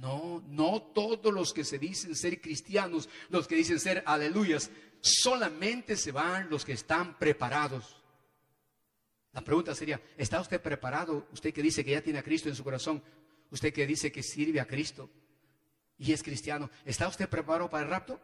No, 0.00 0.44
no 0.48 0.82
todos 0.82 1.32
los 1.32 1.52
que 1.52 1.64
se 1.64 1.78
dicen 1.78 2.14
ser 2.14 2.40
cristianos, 2.40 3.08
los 3.30 3.48
que 3.48 3.56
dicen 3.56 3.80
ser 3.80 4.02
aleluyas, 4.06 4.70
solamente 5.00 5.96
se 5.96 6.12
van 6.12 6.50
los 6.50 6.64
que 6.64 6.72
están 6.72 7.18
preparados. 7.18 8.02
La 9.32 9.42
pregunta 9.42 9.74
sería, 9.74 10.00
¿está 10.16 10.40
usted 10.40 10.60
preparado? 10.60 11.26
Usted 11.32 11.52
que 11.52 11.62
dice 11.62 11.84
que 11.84 11.92
ya 11.92 12.02
tiene 12.02 12.18
a 12.18 12.22
Cristo 12.22 12.48
en 12.48 12.54
su 12.54 12.64
corazón, 12.64 13.02
usted 13.50 13.72
que 13.72 13.86
dice 13.86 14.12
que 14.12 14.22
sirve 14.22 14.60
a 14.60 14.66
Cristo 14.66 15.10
y 15.98 16.12
es 16.12 16.22
cristiano, 16.22 16.70
¿está 16.84 17.08
usted 17.08 17.28
preparado 17.28 17.70
para 17.70 17.84
el 17.84 17.90
rapto? 17.90 18.20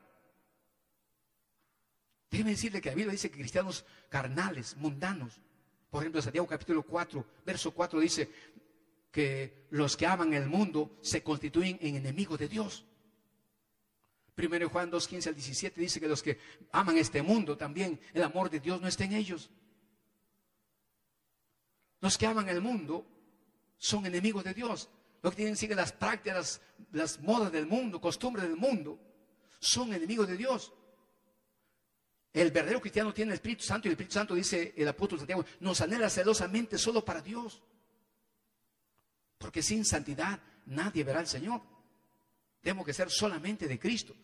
Déjeme 2.30 2.50
decirle 2.50 2.80
que 2.80 2.90
la 2.90 2.94
Biblia 2.94 3.12
dice 3.12 3.30
que 3.30 3.38
cristianos 3.38 3.84
carnales, 4.08 4.76
mundanos, 4.76 5.40
por 5.90 6.02
ejemplo, 6.02 6.22
Santiago 6.22 6.46
capítulo 6.46 6.82
4, 6.82 7.26
verso 7.44 7.70
4 7.70 8.00
dice, 8.00 8.30
que 9.12 9.66
los 9.70 9.96
que 9.96 10.06
aman 10.06 10.32
el 10.32 10.46
mundo 10.46 10.98
se 11.02 11.22
constituyen 11.22 11.78
en 11.82 11.96
enemigos 11.96 12.38
de 12.38 12.48
Dios. 12.48 12.84
Primero 14.34 14.70
Juan 14.70 14.90
2, 14.90 15.06
15 15.06 15.28
al 15.28 15.34
17 15.34 15.80
dice 15.80 16.00
que 16.00 16.08
los 16.08 16.22
que 16.22 16.38
aman 16.72 16.96
este 16.96 17.20
mundo 17.20 17.56
también, 17.56 18.00
el 18.14 18.22
amor 18.22 18.48
de 18.48 18.58
Dios 18.58 18.80
no 18.80 18.88
está 18.88 19.04
en 19.04 19.12
ellos. 19.12 19.50
Los 22.00 22.16
que 22.16 22.26
aman 22.26 22.48
el 22.48 22.62
mundo 22.62 23.06
son 23.76 24.06
enemigos 24.06 24.42
de 24.42 24.54
Dios. 24.54 24.88
Los 25.22 25.32
que 25.32 25.36
tienen 25.36 25.56
siguen 25.56 25.76
las 25.76 25.92
prácticas, 25.92 26.62
las, 26.90 27.20
modas 27.20 27.52
del 27.52 27.66
mundo, 27.66 28.00
costumbres 28.00 28.48
del 28.48 28.56
mundo, 28.56 28.98
son 29.60 29.92
enemigos 29.92 30.26
de 30.26 30.38
Dios. 30.38 30.72
El 32.32 32.50
verdadero 32.50 32.80
cristiano 32.80 33.12
tiene 33.12 33.32
el 33.32 33.34
Espíritu 33.34 33.62
Santo 33.62 33.86
y 33.86 33.90
el 33.90 33.92
Espíritu 33.92 34.14
Santo, 34.14 34.34
dice 34.34 34.72
el 34.74 34.88
apóstol 34.88 35.18
Santiago, 35.18 35.44
nos 35.60 35.82
anhela 35.82 36.08
celosamente 36.08 36.78
solo 36.78 37.04
para 37.04 37.20
Dios. 37.20 37.62
Porque 39.42 39.60
sin 39.60 39.84
santidad 39.84 40.38
nadie 40.66 41.02
verá 41.02 41.18
al 41.18 41.26
Señor. 41.26 41.60
Tenemos 42.60 42.86
que 42.86 42.94
ser 42.94 43.10
solamente 43.10 43.66
de 43.66 43.76
Cristo, 43.76 44.14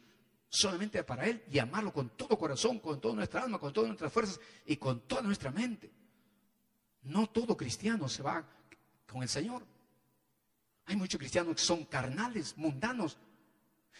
solamente 0.49 1.03
para 1.03 1.27
Él 1.27 1.43
y 1.51 1.59
amarlo 1.59 1.93
con 1.93 2.11
todo 2.11 2.39
corazón, 2.39 2.79
con 2.79 3.01
toda 3.01 3.17
nuestra 3.17 3.43
alma, 3.43 3.59
con 3.59 3.73
todas 3.73 3.89
nuestras 3.89 4.13
fuerzas 4.13 4.39
y 4.65 4.77
con 4.77 5.01
toda 5.09 5.23
nuestra 5.23 5.51
mente. 5.51 5.91
No 7.03 7.27
todo 7.27 7.57
cristiano 7.57 8.09
se 8.09 8.23
va 8.23 8.49
con 9.09 9.25
el 9.25 9.29
Señor. 9.29 9.67
Hay 10.87 10.95
muchos 10.95 11.19
cristianos 11.19 11.57
que 11.57 11.63
son 11.63 11.85
carnales, 11.87 12.57
mundanos. 12.57 13.19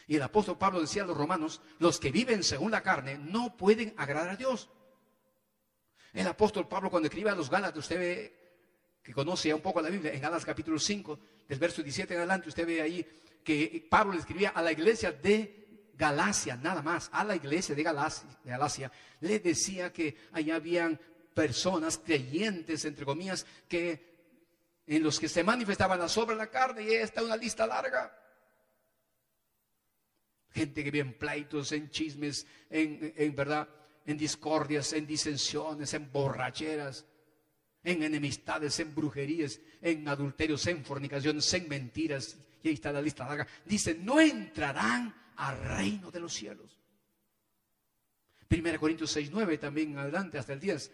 Y 0.07 0.15
el 0.15 0.23
apóstol 0.23 0.57
Pablo 0.57 0.81
decía 0.81 1.03
a 1.03 1.07
los 1.07 1.17
romanos, 1.17 1.61
los 1.81 1.99
que 1.99 2.13
viven 2.13 2.45
según 2.45 2.71
la 2.71 2.85
carne 2.85 3.19
no 3.19 3.57
pueden 3.57 3.93
agradar 3.97 4.29
a 4.29 4.37
Dios. 4.37 4.71
El 6.13 6.29
apóstol 6.29 6.69
Pablo 6.69 6.91
cuando 6.91 7.09
escribe 7.09 7.31
a 7.31 7.35
los 7.35 7.51
Gálatas, 7.51 7.81
usted 7.81 7.99
ve 7.99 8.39
que 9.09 9.15
conoce 9.15 9.55
un 9.55 9.63
poco 9.63 9.81
la 9.81 9.89
Biblia, 9.89 10.13
en 10.13 10.21
Gálatas 10.21 10.45
capítulo 10.45 10.79
5, 10.79 11.19
del 11.49 11.59
verso 11.59 11.83
17 11.83 12.13
en 12.13 12.19
adelante, 12.21 12.51
usted 12.51 12.67
ve 12.67 12.83
ahí 12.83 13.07
que 13.43 13.87
Pablo 13.89 14.13
le 14.13 14.19
escribía 14.19 14.51
a 14.51 14.61
la 14.61 14.71
iglesia 14.71 15.13
de 15.13 15.95
Galacia, 15.95 16.57
nada 16.57 16.83
más, 16.83 17.09
a 17.11 17.25
la 17.25 17.35
iglesia 17.35 17.75
de 17.75 17.83
Galacia, 17.83 18.29
de 18.45 18.51
Galacia, 18.51 18.93
le 19.21 19.39
decía 19.39 19.91
que 19.95 20.15
allá 20.33 20.57
habían 20.57 21.01
personas 21.33 21.97
creyentes, 21.97 22.85
entre 22.85 23.07
comillas, 23.07 23.47
que 23.67 24.83
en 24.87 25.03
los 25.03 25.19
que 25.19 25.31
se 25.31 25.43
manifestaban 25.43 25.99
las 25.99 26.19
obras 26.19 26.37
de 26.37 26.45
la 26.45 26.51
carne, 26.51 26.83
y 26.83 26.93
esta 26.93 27.21
es 27.21 27.27
una 27.27 27.37
lista 27.37 27.67
larga. 27.67 28.15
Gente 30.51 30.85
que 30.85 30.91
vive 30.91 31.09
en 31.09 31.17
pleitos, 31.17 31.73
en 31.73 31.91
chismes, 31.91 32.47
en 32.69 33.35
verdad, 33.35 33.67
en 34.05 34.19
discordias, 34.19 34.93
en 34.93 35.07
disensiones, 35.07 35.95
en 35.95 36.13
borracheras, 36.13 37.07
en 37.89 38.03
enemistades, 38.03 38.79
en 38.81 38.95
brujerías, 38.95 39.61
en 39.81 40.07
adulterios, 40.07 40.67
en 40.67 40.85
fornicaciones, 40.85 41.53
en 41.55 41.69
mentiras. 41.69 42.37
Y 42.63 42.69
ahí 42.69 42.75
está 42.75 42.93
la 42.93 43.01
lista 43.01 43.27
larga. 43.27 43.47
Dice, 43.65 43.95
no 43.95 44.21
entrarán 44.21 45.15
al 45.37 45.59
reino 45.59 46.11
de 46.11 46.21
los 46.21 46.35
cielos. 46.35 46.79
1 48.51 48.79
Corintios 48.79 49.11
6, 49.11 49.31
9, 49.33 49.57
también 49.57 49.97
adelante, 49.97 50.37
hasta 50.37 50.53
el 50.53 50.61
10. 50.61 50.93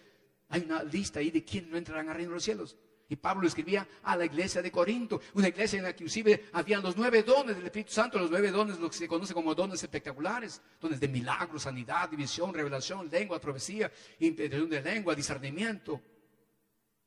Hay 0.51 0.63
una 0.63 0.85
lista 0.85 1.19
ahí 1.19 1.31
de 1.31 1.45
quién 1.45 1.69
no 1.69 1.77
entrarán 1.77 2.09
al 2.09 2.15
reino 2.15 2.31
de 2.31 2.37
los 2.37 2.45
cielos. 2.45 2.77
Y 3.09 3.17
Pablo 3.17 3.47
escribía 3.47 3.87
a 4.05 4.17
la 4.17 4.25
iglesia 4.25 4.63
de 4.63 4.71
Corinto, 4.71 5.21
una 5.35 5.49
iglesia 5.49 5.79
en 5.79 5.85
la 5.85 5.93
que 5.93 6.05
inclusive 6.05 6.47
habían 6.53 6.83
los 6.83 6.97
nueve 6.97 7.25
dones 7.25 7.57
del 7.57 7.67
Espíritu 7.67 7.93
Santo, 7.93 8.19
los 8.19 8.31
nueve 8.31 8.51
dones, 8.53 8.79
lo 8.79 8.89
que 8.89 8.97
se 8.97 9.09
conoce 9.09 9.35
como 9.35 9.55
dones 9.55 9.83
espectaculares, 9.83 10.63
dones 10.81 11.01
de 11.01 11.09
milagros, 11.09 11.63
sanidad, 11.63 12.09
división, 12.09 12.55
revelación, 12.55 13.11
lengua, 13.11 13.41
profecía, 13.41 13.91
impresión 14.21 14.71
de 14.71 14.81
lengua, 14.81 15.15
discernimiento 15.15 16.01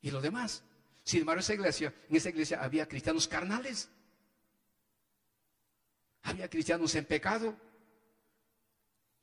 y 0.00 0.10
lo 0.10 0.20
demás. 0.20 0.62
Sin 1.02 1.20
embargo, 1.20 1.40
esa 1.40 1.54
iglesia, 1.54 1.94
en 2.08 2.16
esa 2.16 2.28
iglesia 2.28 2.62
había 2.62 2.86
cristianos 2.86 3.26
carnales, 3.26 3.90
había 6.22 6.48
cristianos 6.48 6.94
en 6.94 7.04
pecado. 7.04 7.56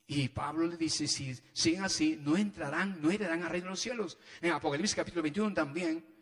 Y 0.08 0.28
Pablo 0.28 0.66
le 0.66 0.76
dice, 0.76 1.08
si 1.08 1.36
siguen 1.52 1.84
así, 1.84 2.16
no 2.22 2.36
entrarán, 2.36 3.00
no 3.02 3.10
heredarán 3.10 3.42
al 3.42 3.50
reino 3.50 3.66
de 3.66 3.70
los 3.70 3.80
cielos. 3.80 4.18
En 4.40 4.52
Apocalipsis 4.52 4.94
capítulo 4.94 5.22
21 5.22 5.52
también 5.52 6.16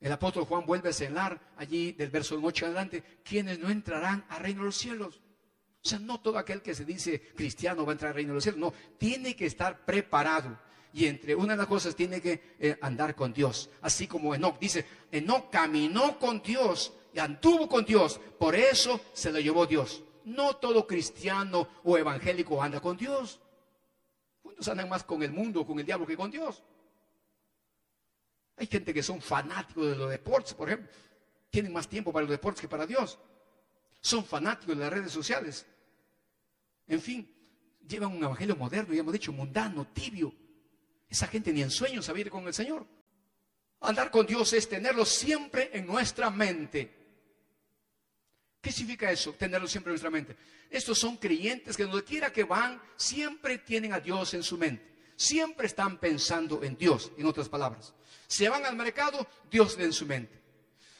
el 0.00 0.12
apóstol 0.12 0.44
Juan 0.44 0.64
vuelve 0.64 0.88
a 0.88 0.92
señalar 0.94 1.38
allí 1.58 1.92
del 1.92 2.08
verso 2.08 2.40
8 2.42 2.66
adelante, 2.66 3.04
quienes 3.22 3.58
no 3.58 3.68
entrarán 3.68 4.24
al 4.30 4.40
reino 4.40 4.60
de 4.60 4.66
los 4.66 4.76
cielos. 4.76 5.20
O 5.82 5.88
sea, 5.88 5.98
no 5.98 6.20
todo 6.20 6.38
aquel 6.38 6.62
que 6.62 6.74
se 6.74 6.86
dice 6.86 7.20
cristiano 7.36 7.84
va 7.84 7.92
a 7.92 7.94
entrar 7.94 8.10
al 8.10 8.14
reino 8.14 8.30
de 8.30 8.36
los 8.36 8.42
cielos, 8.42 8.60
no, 8.60 8.72
tiene 8.98 9.36
que 9.36 9.46
estar 9.46 9.84
preparado. 9.84 10.58
Y 10.92 11.06
entre 11.06 11.34
una 11.34 11.52
de 11.52 11.58
las 11.58 11.66
cosas 11.66 11.94
tiene 11.94 12.20
que 12.20 12.56
eh, 12.58 12.78
andar 12.80 13.14
con 13.14 13.32
Dios. 13.32 13.70
Así 13.80 14.06
como 14.06 14.34
Enoch 14.34 14.58
dice, 14.58 14.84
Enoch 15.12 15.50
caminó 15.50 16.18
con 16.18 16.42
Dios 16.42 16.92
y 17.12 17.18
anduvo 17.18 17.68
con 17.68 17.84
Dios, 17.84 18.20
por 18.38 18.54
eso 18.54 19.00
se 19.12 19.32
lo 19.32 19.40
llevó 19.40 19.66
Dios. 19.66 20.02
No 20.24 20.56
todo 20.56 20.86
cristiano 20.86 21.68
o 21.84 21.96
evangélico 21.96 22.62
anda 22.62 22.80
con 22.80 22.96
Dios. 22.96 23.40
Muchos 24.42 24.68
andan 24.68 24.88
más 24.88 25.04
con 25.04 25.22
el 25.22 25.32
mundo, 25.32 25.64
con 25.66 25.78
el 25.78 25.86
diablo 25.86 26.06
que 26.06 26.16
con 26.16 26.30
Dios. 26.30 26.62
Hay 28.56 28.66
gente 28.66 28.92
que 28.92 29.02
son 29.02 29.20
fanáticos 29.20 29.86
de 29.86 29.96
los 29.96 30.10
deportes, 30.10 30.54
por 30.54 30.68
ejemplo. 30.68 30.90
Tienen 31.48 31.72
más 31.72 31.88
tiempo 31.88 32.12
para 32.12 32.24
los 32.24 32.30
deportes 32.30 32.60
que 32.60 32.68
para 32.68 32.86
Dios. 32.86 33.18
Son 34.00 34.24
fanáticos 34.24 34.76
de 34.76 34.84
las 34.84 34.92
redes 34.92 35.12
sociales. 35.12 35.66
En 36.86 37.00
fin, 37.00 37.32
llevan 37.88 38.12
un 38.12 38.22
evangelio 38.22 38.56
moderno, 38.56 38.92
ya 38.92 39.00
hemos 39.00 39.12
dicho, 39.12 39.32
mundano, 39.32 39.86
tibio. 39.88 40.32
Esa 41.10 41.26
gente 41.26 41.52
ni 41.52 41.60
en 41.60 41.70
sueños 41.70 42.06
sabe 42.06 42.20
ir 42.20 42.30
con 42.30 42.46
el 42.46 42.54
Señor. 42.54 42.86
Andar 43.80 44.10
con 44.10 44.26
Dios 44.26 44.52
es 44.52 44.68
tenerlo 44.68 45.04
siempre 45.04 45.70
en 45.72 45.86
nuestra 45.86 46.30
mente. 46.30 46.96
¿Qué 48.60 48.70
significa 48.70 49.10
eso? 49.10 49.32
Tenerlo 49.32 49.66
siempre 49.66 49.90
en 49.90 49.94
nuestra 49.94 50.10
mente. 50.10 50.36
Estos 50.70 50.98
son 50.98 51.16
creyentes 51.16 51.76
que 51.76 51.84
donde 51.84 52.04
quiera 52.04 52.32
que 52.32 52.44
van, 52.44 52.80
siempre 52.96 53.58
tienen 53.58 53.92
a 53.92 54.00
Dios 54.00 54.34
en 54.34 54.42
su 54.42 54.56
mente. 54.56 54.88
Siempre 55.16 55.66
están 55.66 55.98
pensando 55.98 56.62
en 56.62 56.76
Dios, 56.76 57.10
en 57.16 57.26
otras 57.26 57.48
palabras. 57.48 57.92
Si 58.26 58.46
van 58.46 58.64
al 58.64 58.76
mercado, 58.76 59.26
Dios 59.50 59.72
está 59.72 59.82
en 59.82 59.92
su 59.92 60.06
mente. 60.06 60.38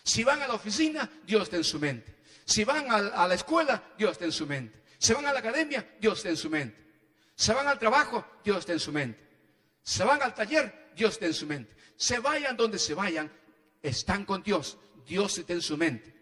Si 0.03 0.25
van 0.25 0.43
a 0.43 0.49
la 0.49 0.55
oficina, 0.55 1.09
Dios 1.25 1.45
está 1.45 1.57
en 1.57 1.65
su 1.65 1.79
mente. 1.79 2.17
Si 2.45 2.65
van 2.65 2.91
a, 2.91 3.29
la 3.29 3.35
escuela, 3.35 3.93
Dios 3.97 4.13
está 4.13 4.25
en 4.25 4.33
su 4.33 4.47
mente. 4.47 4.83
Si 4.99 5.13
van 5.13 5.27
a 5.27 5.33
la 5.33 5.39
academia, 5.39 5.97
Dios 6.01 6.19
está 6.19 6.31
en 6.31 6.37
su 6.37 6.51
mente. 6.51 6.77
Se 7.37 7.53
van 7.55 7.69
al 7.69 7.79
trabajo, 7.79 8.25
Dios 8.43 8.59
está 8.59 8.73
en 8.73 8.81
su 8.81 8.91
mente. 8.91 9.30
Se 9.83 10.05
van 10.05 10.23
al 10.23 10.35
taller, 10.35 10.91
Dios 10.95 11.15
está 11.15 11.27
en 11.27 11.35
su 11.35 11.47
mente. 11.47 11.75
Se 11.97 12.19
vayan 12.19 12.57
donde 12.57 12.79
se 12.79 12.95
vayan, 12.95 13.31
están 13.83 14.25
con 14.25 14.43
Dios. 14.43 14.79
Dios 15.07 15.37
está 15.39 15.53
en 15.53 15.63
su 15.63 15.77
mente. 15.77 16.15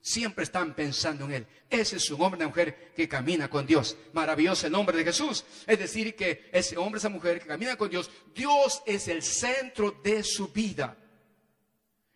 Siempre 0.00 0.44
están 0.44 0.74
pensando 0.74 1.24
en 1.26 1.32
Él. 1.32 1.46
Ese 1.70 1.96
es 1.96 2.10
un 2.10 2.20
hombre, 2.20 2.38
una 2.38 2.48
mujer 2.48 2.92
que 2.94 3.08
camina 3.08 3.48
con 3.48 3.66
Dios. 3.66 3.96
Maravilloso 4.12 4.66
el 4.66 4.72
nombre 4.72 4.96
de 4.96 5.04
Jesús. 5.04 5.44
Es 5.66 5.78
decir, 5.78 6.16
que 6.16 6.50
ese 6.52 6.76
hombre, 6.76 6.98
esa 6.98 7.08
mujer 7.08 7.40
que 7.40 7.46
camina 7.46 7.76
con 7.76 7.88
Dios, 7.88 8.10
Dios 8.34 8.82
es 8.84 9.06
el 9.06 9.22
centro 9.22 9.92
de 10.02 10.24
su 10.24 10.48
vida. 10.48 10.96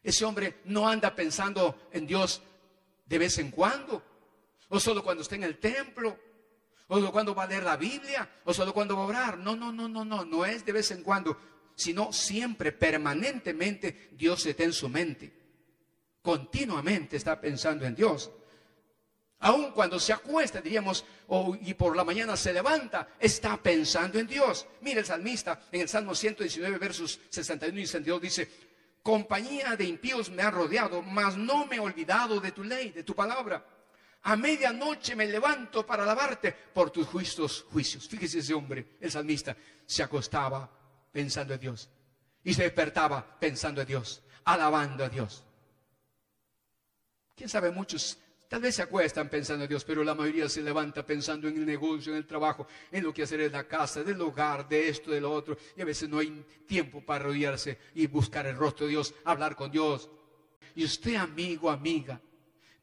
Ese 0.02 0.24
hombre 0.24 0.60
no 0.64 0.88
anda 0.88 1.14
pensando 1.14 1.88
en 1.92 2.06
Dios 2.06 2.42
de 3.06 3.18
vez 3.18 3.38
en 3.38 3.50
cuando, 3.50 4.02
o 4.68 4.80
solo 4.80 5.02
cuando 5.02 5.22
está 5.22 5.36
en 5.36 5.44
el 5.44 5.58
templo, 5.58 6.18
o 6.88 6.96
solo 6.96 7.12
cuando 7.12 7.34
va 7.34 7.44
a 7.44 7.48
leer 7.48 7.64
la 7.64 7.76
Biblia, 7.76 8.28
o 8.44 8.54
solo 8.54 8.72
cuando 8.72 8.96
va 8.96 9.02
a 9.02 9.06
orar. 9.06 9.38
No, 9.38 9.56
no, 9.56 9.72
no, 9.72 9.88
no, 9.88 10.04
no, 10.04 10.24
no 10.24 10.44
es 10.44 10.64
de 10.64 10.72
vez 10.72 10.90
en 10.90 11.02
cuando, 11.02 11.38
sino 11.74 12.12
siempre, 12.12 12.72
permanentemente, 12.72 14.10
Dios 14.12 14.46
está 14.46 14.64
en 14.64 14.72
su 14.72 14.88
mente 14.88 15.46
continuamente 16.26 17.16
está 17.16 17.40
pensando 17.40 17.86
en 17.86 17.94
Dios. 17.94 18.32
Aun 19.38 19.70
cuando 19.70 20.00
se 20.00 20.12
acuesta, 20.12 20.60
diríamos, 20.60 21.04
y 21.60 21.72
por 21.74 21.96
la 21.96 22.02
mañana 22.02 22.36
se 22.36 22.52
levanta, 22.52 23.10
está 23.20 23.56
pensando 23.62 24.18
en 24.18 24.26
Dios. 24.26 24.66
Mire 24.80 25.00
el 25.00 25.06
salmista 25.06 25.68
en 25.70 25.82
el 25.82 25.88
Salmo 25.88 26.16
119, 26.16 26.78
versos 26.78 27.20
61 27.30 27.78
y 27.78 27.86
62 27.86 28.20
dice, 28.20 28.50
compañía 29.04 29.76
de 29.76 29.84
impíos 29.84 30.28
me 30.28 30.42
ha 30.42 30.50
rodeado, 30.50 31.00
mas 31.00 31.36
no 31.36 31.64
me 31.66 31.76
he 31.76 31.80
olvidado 31.80 32.40
de 32.40 32.50
tu 32.50 32.64
ley, 32.64 32.90
de 32.90 33.04
tu 33.04 33.14
palabra. 33.14 33.64
A 34.22 34.36
medianoche 34.36 35.14
me 35.14 35.26
levanto 35.26 35.86
para 35.86 36.02
alabarte 36.02 36.52
por 36.52 36.90
tus 36.90 37.06
justos 37.06 37.66
juicios. 37.70 38.08
Fíjese 38.08 38.40
ese 38.40 38.54
hombre, 38.54 38.96
el 39.00 39.10
salmista, 39.10 39.56
se 39.86 40.02
acostaba 40.02 40.68
pensando 41.12 41.54
en 41.54 41.60
Dios 41.60 41.88
y 42.42 42.54
se 42.54 42.62
despertaba 42.62 43.38
pensando 43.38 43.80
en 43.80 43.86
Dios, 43.86 44.22
alabando 44.44 45.04
a 45.04 45.08
Dios. 45.08 45.44
Quién 47.34 47.48
sabe, 47.48 47.70
muchos 47.70 48.18
tal 48.48 48.62
vez 48.62 48.76
se 48.76 48.82
acuestan 48.82 49.28
pensando 49.28 49.64
en 49.64 49.68
Dios, 49.68 49.84
pero 49.84 50.04
la 50.04 50.14
mayoría 50.14 50.48
se 50.48 50.62
levanta 50.62 51.04
pensando 51.04 51.48
en 51.48 51.56
el 51.56 51.66
negocio, 51.66 52.12
en 52.12 52.18
el 52.18 52.26
trabajo, 52.26 52.66
en 52.90 53.04
lo 53.04 53.12
que 53.12 53.24
hacer 53.24 53.40
en 53.40 53.52
la 53.52 53.66
casa, 53.66 54.02
del 54.02 54.20
hogar, 54.20 54.68
de 54.68 54.88
esto, 54.88 55.10
de 55.10 55.20
lo 55.20 55.32
otro. 55.32 55.56
Y 55.76 55.82
a 55.82 55.84
veces 55.84 56.08
no 56.08 56.18
hay 56.18 56.44
tiempo 56.66 57.04
para 57.04 57.24
rodearse 57.24 57.78
y 57.94 58.06
buscar 58.06 58.46
el 58.46 58.56
rostro 58.56 58.86
de 58.86 58.92
Dios, 58.92 59.14
hablar 59.24 59.56
con 59.56 59.70
Dios. 59.70 60.08
Y 60.74 60.84
usted, 60.84 61.16
amigo, 61.16 61.70
amiga, 61.70 62.20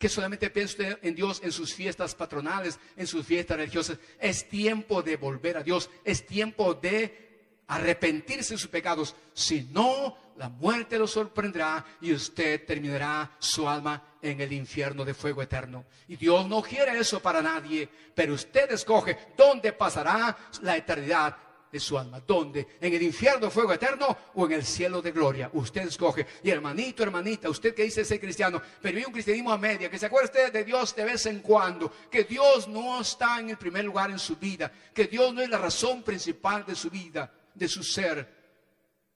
que 0.04 0.10
solamente 0.10 0.50
piensa 0.50 1.00
en 1.02 1.16
Dios 1.16 1.40
en 1.46 1.54
sus 1.54 1.74
fiestas 1.74 2.14
patronales, 2.14 2.78
en 2.98 3.08
sus 3.08 3.26
fiestas 3.26 3.56
religiosas, 3.56 3.98
es 4.20 4.50
tiempo 4.50 5.02
de 5.02 5.16
volver 5.16 5.56
a 5.56 5.64
Dios, 5.64 5.90
es 6.04 6.26
tiempo 6.26 6.74
de 6.74 7.64
arrepentirse 7.68 8.56
de 8.56 8.58
sus 8.58 8.70
pecados, 8.70 9.16
si 9.32 9.62
no, 9.72 10.18
la 10.36 10.50
muerte 10.50 11.00
lo 11.00 11.08
sorprenderá 11.08 11.86
y 12.02 12.12
usted 12.12 12.66
terminará 12.66 13.32
su 13.40 13.66
alma 13.66 14.18
en 14.22 14.42
el 14.42 14.52
infierno 14.52 15.06
de 15.06 15.14
fuego 15.14 15.42
eterno. 15.42 15.86
Y 16.10 16.18
Dios 16.18 16.50
no 16.50 16.62
quiere 16.62 17.00
eso 17.00 17.22
para 17.22 17.42
nadie, 17.42 17.88
pero 18.14 18.34
usted 18.34 18.74
escoge 18.74 19.18
dónde 19.38 19.72
pasará 19.72 20.38
la 20.64 20.76
eternidad 20.76 21.38
de 21.74 21.80
su 21.80 21.98
alma. 21.98 22.20
¿Dónde? 22.20 22.68
¿En 22.80 22.94
el 22.94 23.02
infierno 23.02 23.50
fuego 23.50 23.74
eterno 23.74 24.16
o 24.36 24.46
en 24.46 24.52
el 24.52 24.64
cielo 24.64 25.02
de 25.02 25.12
gloria? 25.12 25.50
Usted 25.54 25.88
escoge. 25.88 26.28
Y 26.44 26.52
hermanito, 26.52 27.02
hermanita, 27.02 27.50
usted 27.50 27.74
que 27.74 27.82
dice 27.84 28.06
ser 28.06 28.20
cristiano, 28.20 28.62
pero 28.80 28.96
hay 28.96 29.04
un 29.04 29.12
cristianismo 29.12 29.52
a 29.52 29.58
media, 29.58 29.90
que 29.90 29.98
se 29.98 30.06
acuerde 30.06 30.52
de 30.52 30.64
Dios 30.64 30.96
de 30.96 31.04
vez 31.04 31.26
en 31.26 31.40
cuando, 31.40 31.92
que 32.12 32.26
Dios 32.26 32.68
no 32.68 33.02
está 33.02 33.40
en 33.40 33.50
el 33.50 33.58
primer 33.58 33.86
lugar 33.86 34.12
en 34.12 34.20
su 34.20 34.36
vida, 34.36 34.72
que 34.94 35.06
Dios 35.06 35.34
no 35.34 35.42
es 35.42 35.50
la 35.50 35.58
razón 35.58 36.04
principal 36.04 36.64
de 36.64 36.76
su 36.76 36.92
vida, 36.92 37.34
de 37.56 37.68
su 37.68 37.82
ser. 37.82 38.44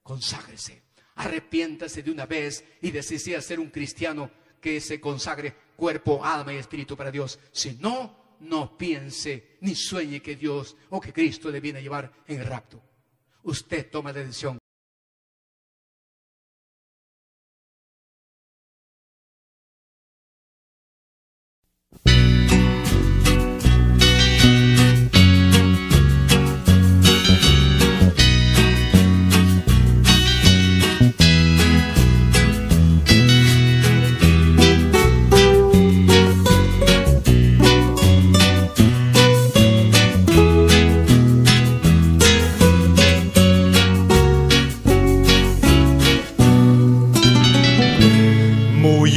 Conságrese, 0.02 0.82
arrepiéntase 1.14 2.02
de 2.02 2.10
una 2.10 2.26
vez 2.26 2.66
y 2.82 2.90
decida 2.90 3.40
ser 3.40 3.60
un 3.60 3.70
cristiano 3.70 4.32
que 4.60 4.82
se 4.82 5.00
consagre 5.00 5.56
cuerpo, 5.76 6.26
alma 6.26 6.54
y 6.54 6.58
espíritu 6.58 6.98
para 6.98 7.12
Dios. 7.12 7.38
Si 7.52 7.76
no, 7.76 8.17
no 8.42 8.78
piense 8.78 9.58
ni 9.62 9.76
sueñe 9.76 10.22
que 10.22 10.36
Dios 10.36 10.76
o 10.90 11.00
que 11.00 11.14
Cristo 11.14 11.50
le 11.50 11.60
viene 11.60 11.80
a 11.80 11.82
llevar 11.82 12.12
en 12.28 12.40
el 12.40 12.46
rapto. 12.46 12.82
Usted 13.44 13.90
toma 13.90 14.12
la 14.12 14.20
decisión. 14.20 14.60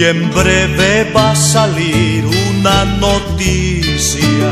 Y 0.00 0.04
en 0.04 0.30
breve 0.30 1.12
va 1.14 1.32
a 1.32 1.36
salir 1.36 2.24
una 2.24 2.86
noticia 2.86 4.50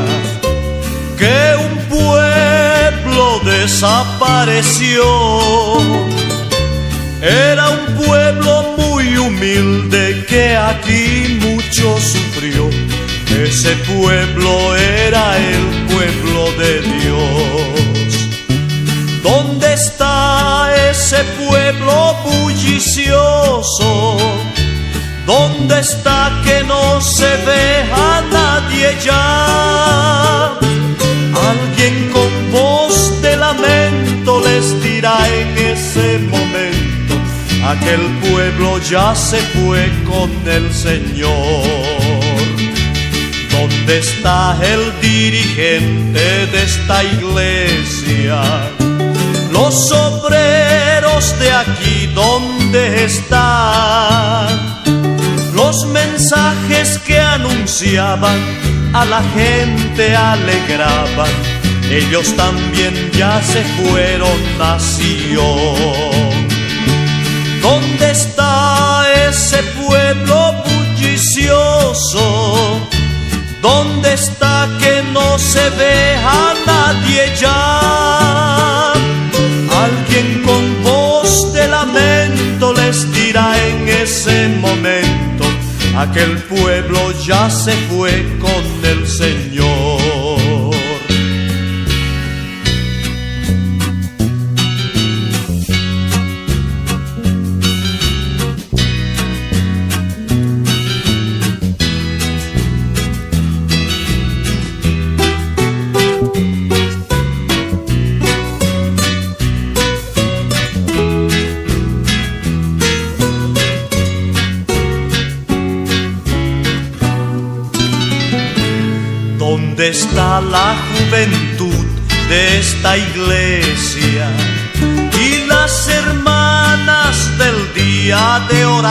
que 1.17 1.55
un 1.57 1.75
pueblo 1.89 3.39
desapareció. 3.43 5.01
Era 7.19 7.71
un 7.71 7.95
pueblo 7.95 8.75
muy 8.77 9.17
humilde 9.17 10.23
que 10.29 10.55
aquí 10.55 11.39
mucho 11.41 11.97
sufrió. 11.99 12.69
Ese 13.43 13.73
pueblo 13.91 14.75
era 14.75 15.35
el 15.35 15.87
pueblo 15.91 16.51
de 16.59 16.81
Dios. 16.99 18.11
¿Dónde 19.23 19.73
está 19.73 20.69
ese 20.91 21.23
pueblo 21.39 22.17
bullicioso? 22.23 24.17
¿Dónde 25.29 25.79
está 25.79 26.41
que 26.43 26.63
no 26.63 26.99
se 26.99 27.29
ve 27.45 27.83
a 27.93 28.23
nadie 28.31 28.97
ya? 28.99 30.57
Alguien 31.49 32.09
con 32.11 32.31
voz 32.51 33.21
de 33.21 33.37
lamento 33.37 34.41
les 34.41 34.81
dirá 34.81 35.19
en 35.41 35.55
ese 35.55 36.17
momento, 36.17 37.13
aquel 37.63 38.01
pueblo 38.27 38.79
ya 38.79 39.13
se 39.13 39.37
fue 39.53 39.91
con 40.03 40.31
el 40.47 40.73
Señor. 40.73 41.61
¿Dónde 43.51 43.99
está 43.99 44.57
el 44.63 44.99
dirigente 44.99 46.47
de 46.47 46.63
esta 46.63 47.03
iglesia? 47.03 48.41
Los 49.51 49.91
obreros 49.91 51.39
de 51.39 51.51
aquí, 51.51 52.09
¿dónde 52.15 53.03
están? 53.05 54.68
Los 55.69 55.85
mensajes 55.85 56.97
que 57.05 57.19
anunciaban 57.19 58.39
a 58.91 59.05
la 59.05 59.21
gente 59.35 60.15
alegraban, 60.15 61.29
ellos 61.91 62.35
también 62.35 63.11
ya 63.11 63.39
se 63.43 63.63
fueron 63.77 64.39
nación. 64.57 66.17
¿Dónde 67.61 68.09
está 68.09 69.05
ese 69.29 69.61
pueblo 69.85 70.55
bullicioso? 70.65 72.79
¿Dónde 73.61 74.13
está 74.13 74.67
que 74.79 75.03
no 75.13 75.37
se 75.37 75.69
ve 75.81 76.15
a 76.15 76.55
nadie 76.65 77.31
ya? 77.39 78.93
Alguien 79.85 80.41
con 80.43 80.83
voz 80.83 81.53
de 81.53 81.67
lamento 81.67 82.73
les 82.73 83.11
dirá 83.11 83.55
en 83.67 83.87
ese 83.87 84.47
momento 84.47 84.78
aquel 86.01 86.37
pueblo 86.43 87.11
ya 87.25 87.49
se 87.49 87.73
fue 87.89 88.25
con 88.39 88.85
el 88.85 89.05
Señor. 89.05 89.88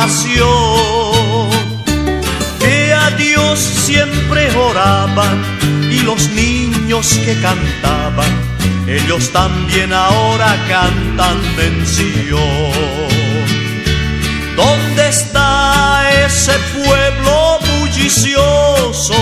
Oración, 0.09 1.51
que 2.59 2.95
a 2.95 3.11
Dios 3.11 3.59
siempre 3.59 4.51
oraban, 4.57 5.45
y 5.91 6.01
los 6.01 6.31
niños 6.31 7.19
que 7.25 7.39
cantaban, 7.41 8.33
ellos 8.87 9.31
también 9.33 9.93
ahora 9.93 10.57
cantan 10.69 11.39
mención. 11.57 12.39
¿Dónde 14.57 15.09
está 15.09 16.05
ese 16.25 16.53
pueblo 16.75 17.59
bullicioso? 17.61 19.15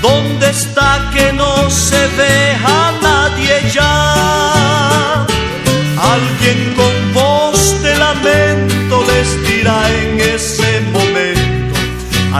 ¿Dónde 0.00 0.50
está 0.50 1.10
que 1.14 1.32
no 1.32 1.70
se 1.70 2.08
ve 2.16 2.56
a 2.64 2.92
nadie 3.02 3.70
ya? 3.70 5.26
Alguien 6.14 6.74
con 6.74 7.01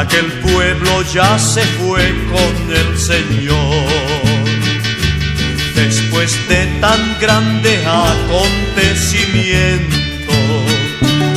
aquel 0.02 0.30
pueblo 0.40 1.02
ya 1.12 1.38
se 1.38 1.62
fue 1.62 2.02
con 2.30 2.72
el 2.72 2.98
Señor. 2.98 3.86
Después 5.74 6.48
de 6.48 6.66
tan 6.80 7.18
grande 7.20 7.84
acontecimiento, 7.86 10.32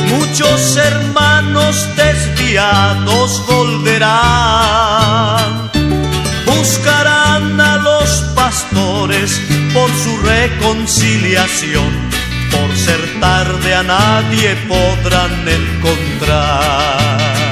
muchos 0.08 0.76
hermanos 0.76 1.88
desviados 1.96 3.44
volverán 3.46 4.86
buscarán 6.44 7.60
a 7.60 7.76
los 7.76 8.22
pastores 8.34 9.40
por 9.72 9.88
su 9.90 10.18
reconciliación. 10.18 12.10
Por 12.50 12.76
ser 12.76 13.20
tarde 13.20 13.74
a 13.74 13.82
nadie 13.82 14.56
podrán 14.68 15.48
encontrar. 15.48 17.45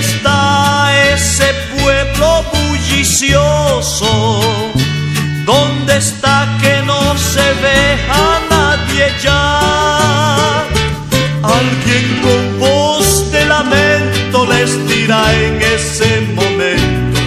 ¿Dónde 0.00 0.14
está 0.14 1.12
ese 1.12 1.52
pueblo 1.78 2.42
bullicioso? 2.54 4.40
¿Dónde 5.44 5.98
está 5.98 6.56
que 6.62 6.80
no 6.86 7.18
se 7.18 7.42
ve 7.60 7.98
a 8.08 8.40
nadie 8.48 9.12
ya? 9.22 10.64
Alguien 11.42 12.20
con 12.22 12.60
voz 12.60 13.30
de 13.30 13.44
lamento 13.44 14.46
les 14.46 14.88
dirá 14.88 15.22
en 15.34 15.60
ese 15.60 16.22
momento 16.34 17.20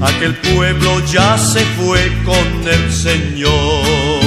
aquel 0.00 0.34
pueblo 0.36 1.04
ya 1.12 1.36
se 1.36 1.60
fue 1.76 2.00
con 2.24 2.66
el 2.66 2.90
Señor. 2.90 4.25